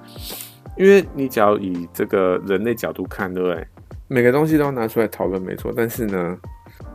[0.76, 3.66] 因为你只要以这个人类角度看，对不对？
[4.08, 5.72] 每个东西都要拿出来讨论，没错。
[5.74, 6.36] 但是呢，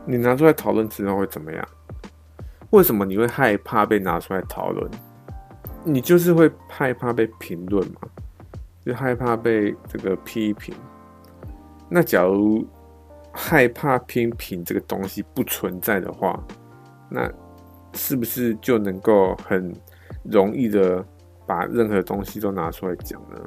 [0.06, 1.68] 你拿出来讨论之后会怎么样？
[2.70, 4.88] 为什么你会害怕被拿出来讨论？
[5.84, 8.00] 你就是会害怕被评论嘛？
[8.84, 10.74] 就害怕被这个批评。
[11.88, 12.64] 那假如
[13.32, 16.40] 害怕批评这个东西不存在的话，
[17.08, 17.28] 那
[17.94, 19.74] 是不是就能够很
[20.22, 21.04] 容易的
[21.46, 23.40] 把任何东西都拿出来讲呢？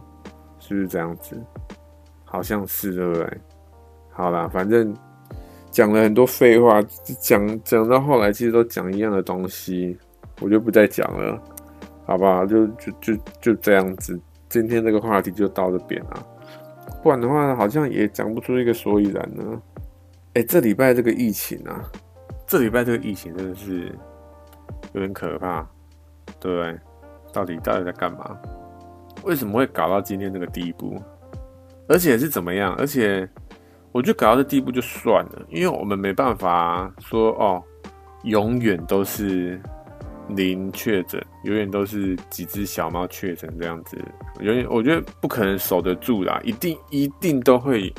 [0.60, 1.42] 是不是这样子？
[2.26, 3.42] 好像是，对不对？
[4.12, 4.94] 好啦，反正。
[5.72, 6.82] 讲了很多废话，
[7.20, 9.98] 讲讲到后来，其实都讲一样的东西，
[10.42, 11.42] 我就不再讲了，
[12.06, 12.46] 好吧？
[12.46, 16.26] 就就就就这样子，今天这个话题就到这边啊，
[17.04, 19.62] 不然的话，好像也讲不出一个所以然呢。
[20.34, 21.84] 哎、这礼拜这个疫情啊，
[22.48, 23.96] 这礼拜这个疫情真的是
[24.94, 25.68] 有点可怕，
[26.40, 26.80] 对不对？
[27.32, 28.38] 到底到底在干嘛？
[29.24, 31.00] 为什么会搞到今天这个地步？
[31.88, 32.76] 而且是怎么样？
[32.76, 33.30] 而且。
[33.92, 37.64] 我觉得搞到这地步就算了，因为我们没办法说哦，
[38.24, 39.60] 永远都是
[40.30, 43.98] 零确诊，永远都是几只小猫确诊这样子，
[44.42, 47.92] 永远我觉得不可能守得住啦，一定一定都会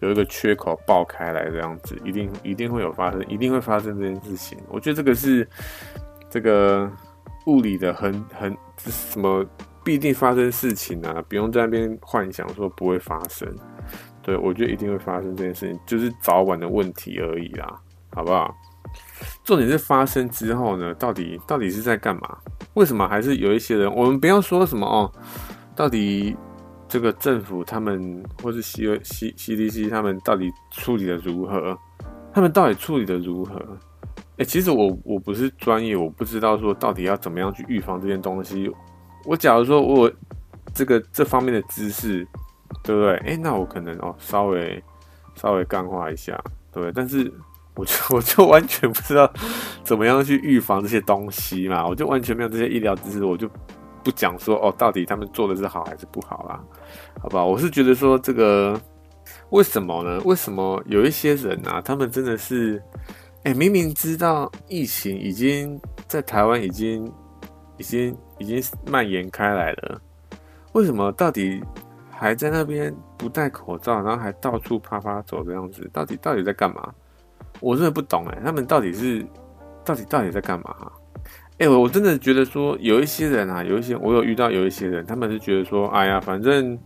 [0.00, 4.58] 有一个缺口爆开来这样子，一定一定会有发生，一定会发生这件事情。
[4.68, 5.48] 我觉得这个是
[6.28, 6.90] 这个
[7.46, 9.46] 物理的很很什么
[9.84, 13.48] 必定发生事情啊，不用在那边幻想说不会发生。
[14.28, 18.54] 对，我觉得一定会发生这件事情，就是早晚的问题而已啦，好不好？
[19.42, 22.36] 重点是发生之后呢，到底到底是在干嘛？
[22.74, 23.90] 为什么还是有一些人？
[23.90, 25.10] 我们不要说什么哦，
[25.74, 26.36] 到底
[26.86, 31.74] 这个政府他们或是 C C CDC 他们到底处理的如何？
[32.30, 33.54] 他们到底处理的如何？
[34.36, 38.70] 哎，其实我我不是专业，我不知道说到底要怎么样去预防这件东西。
[39.24, 40.12] 我假如说我
[40.74, 42.28] 这个这方面的知识。
[42.88, 43.16] 对不对？
[43.18, 44.82] 哎，那我可能哦，稍微
[45.34, 46.92] 稍微干化一下，对不对？
[46.94, 47.30] 但是
[47.74, 49.30] 我就 我就完全不知道
[49.84, 53.46] 怎么样去预防这些东西嘛，我就完全没有这些医疗知识，我就
[54.02, 56.64] 不讲说哦，到底他们做的是好还是不好啦，
[57.20, 57.44] 好吧？
[57.44, 58.80] 我是觉得说这个
[59.50, 60.18] 为什么呢？
[60.24, 62.82] 为什么有一些人啊，他们真的是
[63.42, 67.12] 哎，明明知道疫情已经在台湾已经
[67.76, 70.00] 已经已经蔓延开来了，
[70.72, 71.62] 为什么到底？
[72.20, 76.92] 还在那边不戴口罩，然后还到处趴趴走这样子，到底到底在干嘛？
[77.60, 79.24] 我真的不懂哎，他们到底是
[79.84, 80.74] 到底到底在干嘛？
[81.58, 86.76] 哎、欸，我真的觉得说有一些人啊，有一些我有遇到有一些人，他们是觉得说，哎呀，反正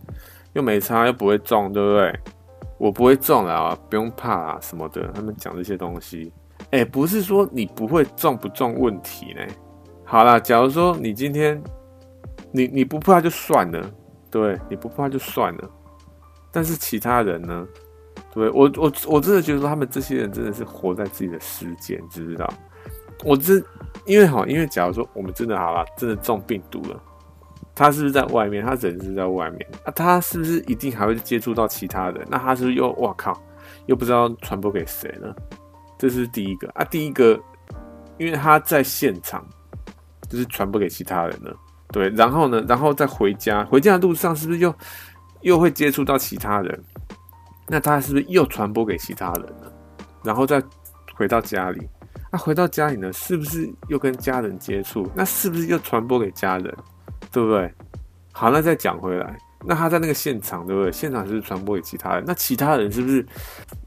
[0.53, 2.19] 又没差，又不会中，对不对？
[2.77, 5.09] 我不会中了啊，不用怕啊什么的。
[5.15, 6.31] 他们讲这些东西，
[6.69, 9.41] 哎、不是说你不会中不中问题呢。
[10.03, 11.59] 好啦，假如说你今天
[12.51, 13.89] 你你不怕就算了。
[14.33, 15.69] 对，你不怕就算了，
[16.51, 17.67] 但是其他人呢？
[18.33, 22.51] 对，我我我真的觉得说他们这些人真的是活在自己的世界，你知不知道？
[23.23, 23.61] 我这
[24.05, 26.99] 因为好，因为假如说我们真的好了，真的中病毒了，
[27.75, 28.65] 他是不是在外面？
[28.65, 32.25] 他人是在外面，那、啊、他是不是一定还会接触到其他人？
[32.27, 33.39] 那他是不是又哇靠，
[33.85, 35.31] 又不知道传播给谁呢？
[35.99, 37.39] 这是第一个啊，第一个，
[38.17, 39.45] 因为他在现场，
[40.27, 41.55] 就是传播给其他人了。
[41.93, 44.73] 对，然后呢，然后再回家，回家的路上是不是又
[45.41, 46.83] 又会接触到其他人？
[47.67, 49.71] 那他是不是又传播给其他人了？
[50.23, 50.61] 然后再
[51.13, 51.87] 回到家里，
[52.31, 55.07] 那、啊、回到家里呢，是不是又跟家人接触？
[55.13, 56.75] 那是不是又传播给家人？
[57.31, 57.71] 对不对？
[58.31, 60.91] 好，那再讲回来，那他在那个现场，对不对？
[60.91, 62.23] 现场是不是传播给其他人？
[62.25, 63.25] 那其他人是不是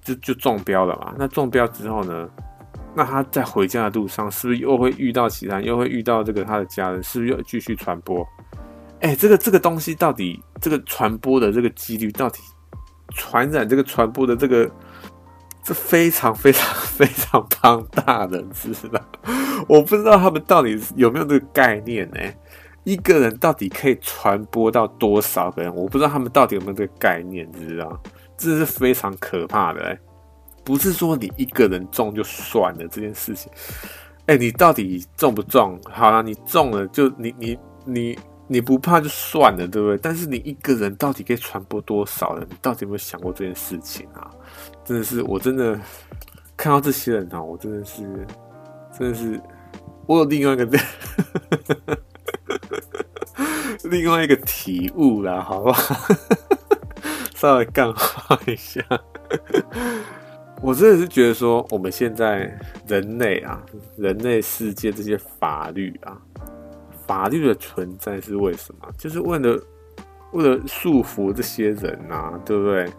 [0.00, 1.12] 就就中标了嘛？
[1.18, 2.28] 那中标之后呢？
[2.96, 8.26] 那他在回家的路上，是不是又会遇到其他人，又会遇到这个他的家人，是不是又继续传播？
[9.00, 12.40] 哎、这个这个东西到底这个传播的这个几率到底
[13.14, 14.68] 传染这个传播的这个
[15.62, 18.98] 这非常非常非常庞大的，知道？
[19.68, 22.20] 我不知道他们到底有没有这个概念呢、
[22.84, 25.74] 一个人到底可以传播到多少个人？
[25.74, 28.00] 我不知道他们到底有没有这个概念，知道？
[28.38, 29.98] 这是非常可怕的、欸。
[30.66, 33.50] 不是说你一个人中就算了这件事情，
[34.26, 35.80] 哎、你到底中不中？
[35.88, 39.96] 好啦，你中了就你你你你不怕就算了，对不对？
[39.98, 42.44] 但是你一个人到底可以传播多少人？
[42.50, 44.28] 你到底有没有想过这件事情啊？
[44.84, 45.80] 真的是，我真的
[46.56, 48.02] 看到这些人啊，我真的是，
[48.98, 49.40] 真的是，
[50.06, 50.68] 我有另外一个
[53.88, 55.94] 另外一个体悟啦，好不好？
[57.36, 58.82] 稍微干话一下。
[60.62, 63.62] 我真的是觉得说，我们现在人类啊，
[63.96, 66.20] 人类世界这些法律啊，
[67.06, 68.88] 法律的存在是为什么？
[68.96, 69.62] 就是为了
[70.32, 72.90] 为了束缚这些人呐，对不对？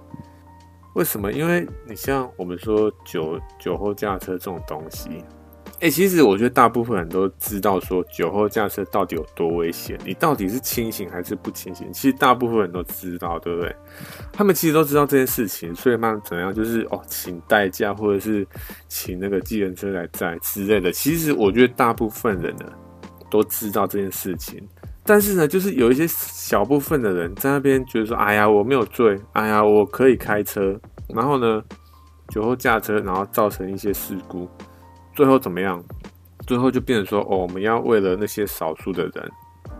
[0.95, 1.31] 为什么？
[1.31, 5.23] 因为你像我们说酒酒后驾车这种东西。
[5.79, 11.87] 哎、其实我觉得大部分人都知道说酒后驾车到底有多危险，你到底是清醒还是不清醒？
[11.93, 13.75] 其实大部分人都知道，对不对？
[14.33, 18.45] 他们其实都知道这件事情，所以嘛，怎样就是哦，请代驾或者是
[18.87, 20.91] 请那个计程车来载之类的。
[20.91, 22.65] 其实我觉得大部分人呢
[23.29, 24.59] 都知道这件事情，
[25.03, 30.75] 但是呢，就是有一些小部分的人在那边觉得说，哎呀，我没有醉，哎呀，我可以开车，
[31.13, 31.61] 然后呢，
[32.29, 34.49] 酒后驾车，然后造成一些事故。
[35.17, 35.83] 最后怎么样？
[36.45, 39.31] 最后就变成说，哦，我们要为了那些少数的人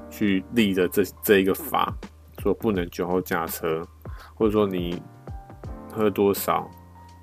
[0.09, 1.95] 去立的这这一个法，
[2.39, 3.87] 说不能酒后驾车，
[4.33, 4.99] 或者说你
[5.93, 6.67] 喝多少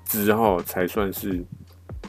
[0.05, 1.45] 之后才算是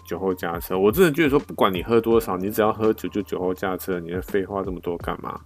[0.06, 0.78] 酒后驾车。
[0.78, 5.40] 我真的觉得说，不管你喝多少，你只要喝酒就酒后驾车，你的废话这么多干嘛？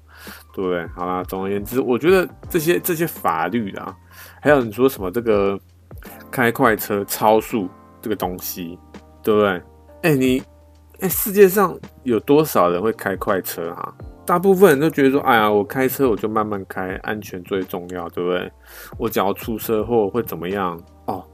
[0.53, 0.87] 对不对？
[0.89, 3.97] 好啦，总而言之，我觉得这些这些法律啊，
[4.43, 5.59] 还有你说什么这个
[6.31, 7.67] 开快车超速
[8.03, 8.79] 这个东西，
[9.23, 9.63] 对不对？
[10.03, 10.43] 哎、你
[11.01, 13.95] 哎、世界上有多少人会开快车啊？
[14.27, 18.53] 大部分人都觉得说，哎呀，我开车我就慢慢开，安全最重要，对不对？
[18.99, 20.81] 我只要出车祸会怎么样？
[21.07, 21.25] 哦，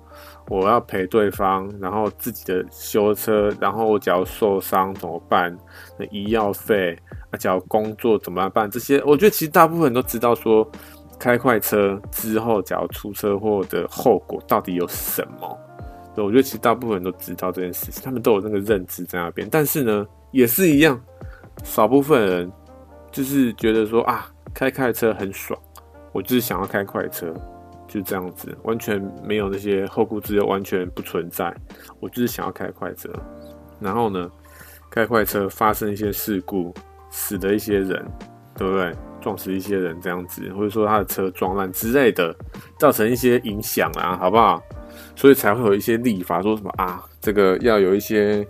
[0.49, 5.57] 我要赔对方，然后自己的修车，然后我只要受伤怎么办？
[5.99, 6.97] 那医药费，
[7.31, 8.71] 啊，只要工作怎么办？
[8.71, 10.69] 这些我觉得其实大部分人都知道说。
[11.19, 15.59] 开快车之后，假如出车祸的后果到底有什么？
[16.25, 19.49] 我觉得其实大部分人都知道这件事情，他们都有那个认知在那边。
[19.51, 21.01] 但是呢，也是一样，
[21.65, 22.53] 少部分人
[23.11, 25.59] 就是觉得说啊，开快车很爽，
[26.13, 27.33] 我就是想要开快车，
[27.87, 31.55] 就这样子，完全没有那些后顾之忧，完全不存在。
[32.01, 33.11] 我就是想要开快车，
[33.81, 34.31] 然后呢，
[34.91, 36.73] 开快车发生一些事故，
[37.11, 38.05] 死的一些人，
[38.57, 38.93] 对不对？
[39.19, 42.33] 撞死一些人这样子，或者说他的车撞烂之类的，
[42.79, 44.63] 造成一些影响啊，好不好？
[45.17, 48.47] 所以才会有一些立法说什么啊，这个要有一些，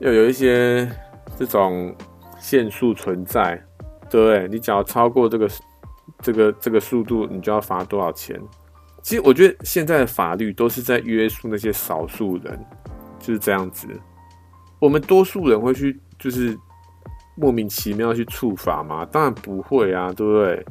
[0.00, 0.86] 要有一些
[1.38, 1.94] 这种
[2.38, 3.58] 限速存在，
[4.10, 4.46] 对？
[4.48, 5.48] 你只要超过这个
[6.20, 8.38] 这个这个速度，你就要罚多少钱？
[9.00, 12.66] 其实我觉得现在的法律都是在约束那些少数人，
[13.18, 13.86] 就是这样子。
[14.78, 16.54] 我们多数人会去就是。
[17.36, 19.04] 莫名其妙去处罚吗？
[19.10, 20.64] 当然不会啊，对不对？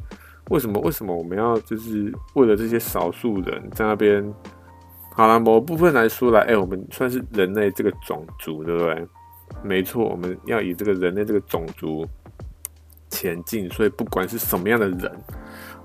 [0.48, 0.80] 为什么？
[0.80, 4.24] 为什么我们要就是为了这些少数人在那边？
[5.16, 9.06] 好了，某部分来说来，哎、我们算是人类这个种族，对不对？
[9.62, 12.04] 没错，我们要以这个人类这个种族
[13.10, 15.24] 前进，所以不管是什么样的人，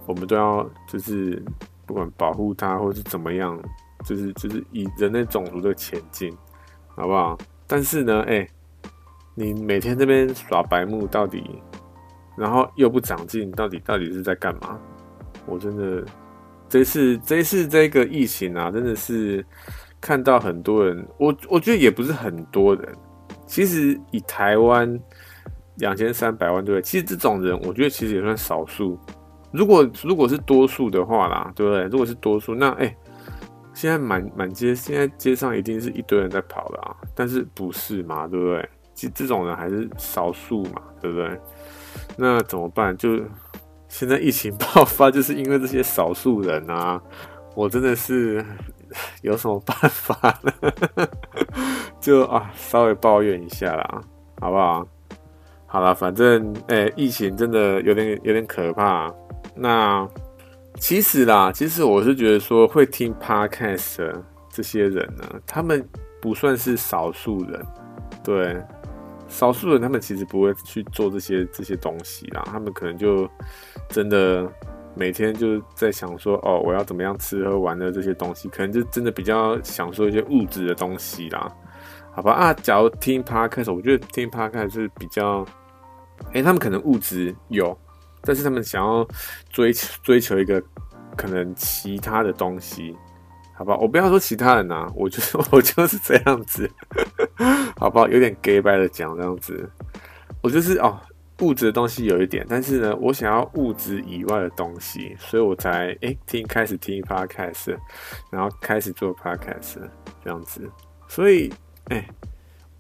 [0.08, 1.40] 我们都要就是
[1.86, 3.56] 不管保护他或是怎么样，
[4.04, 6.36] 就是就是以人类种族的前进，
[6.88, 7.38] 好不好？
[7.68, 8.48] 但是呢，哎、
[9.36, 11.62] 你每天这边耍白目到底，
[12.36, 14.80] 然后又不长进，到底到底是在干嘛？
[15.46, 16.04] 我真的
[16.70, 19.44] 这次这次这个疫情啊，真的是
[20.00, 22.88] 看到很多人，我我觉得也不是很多人。
[23.48, 25.00] 其实以台湾
[25.78, 26.84] 两千三百万对不对？
[26.84, 28.98] 其实这种人，我觉得其实也算少数。
[29.52, 31.84] 如果如果是多数的话啦，对不对？
[31.86, 32.96] 如果是多数，那哎、
[33.74, 38.28] 现在满满街，现在街上一定是一堆人在跑的啊，但是不是嘛？
[38.28, 38.70] 对不对？
[38.94, 41.40] 其实这种人还是少数嘛，对不对？
[42.16, 42.96] 那怎么办？
[42.96, 43.20] 就
[43.90, 47.02] 现在疫情爆发，就是因为这些少数人啊！
[47.56, 48.46] 我真的是
[49.24, 51.08] 有什么办法呢？
[52.00, 54.02] 就啊，稍微抱怨一下啦，
[54.40, 54.88] 好不好？
[55.66, 59.14] 好了，反正哎、欸，疫情真的有点有点可怕。
[59.56, 60.08] 那
[60.76, 65.86] 其实啦，其实我是觉得说，会听 Podcast 的这些人呢，他们
[66.22, 67.66] 不算是少数人，
[68.24, 68.64] 对。
[69.30, 73.30] 少数人他们其实不会去做这些这些东西啦，他们可能就
[73.88, 74.52] 真的
[74.96, 81.48] 每天就在想说，哦，我要怎么样吃喝玩乐这些东西，可能就真的比较享受一些物质的东西啦，
[82.12, 82.34] 好吧？
[82.34, 85.46] 啊，假如听 Podcast，我觉得听 Podcast 是比较，
[86.30, 87.78] 哎、欸，他们可能物质有，
[88.22, 89.08] 但是他们想要
[89.50, 90.62] 追求追求一个
[91.16, 92.98] 可能其他的东西。
[93.60, 96.70] 好吧，我不要说其他人啊，我就是 我就是这样子，
[97.76, 98.08] 好不好？
[98.08, 99.70] 有点 gay 掰的讲这样子，
[100.42, 100.98] 我就是哦，
[101.42, 107.76] 物质的东西有一点，但是呢，我想要物质以外的东西，所以我才诶听开始听 podcast，
[108.32, 109.76] 然后开始做 podcast
[110.24, 110.62] 这样子，
[111.10, 111.52] 所以
[111.90, 112.08] 诶，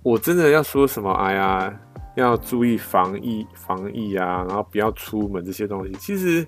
[0.02, 1.12] 我真的要说什么？
[1.12, 1.78] 哎呀，
[2.16, 6.48] 要注意防疫防疫啊，然后不要出门这些东西，其实。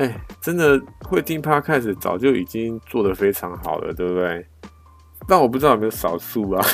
[0.00, 4.46] 哎、真的会听 Podcast 早就已经做得非常好了，对不对？
[5.28, 6.64] 但我不知道有没有少数啊。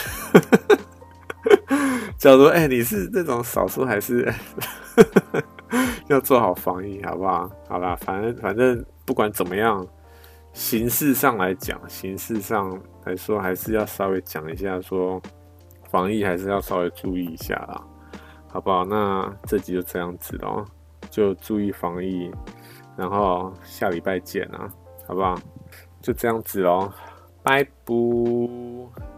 [2.17, 4.33] 假如哎，你是这种少数，还是
[6.07, 7.51] 要做好防疫，好不好？
[7.69, 9.85] 好吧，反正反正不管怎么样，
[10.53, 15.21] 形式上来讲，形式上来说，还是要稍微讲一下，说
[15.91, 17.83] 防疫还是要稍微注意一下啦，
[18.47, 18.85] 好不好？
[18.85, 20.65] 那这集就这样子咯，
[21.11, 22.31] 就注意防疫。
[22.97, 24.73] 然后下礼拜见啊，
[25.07, 25.39] 好不好？
[26.01, 26.93] 就这样子喽，
[27.43, 29.16] 拜拜。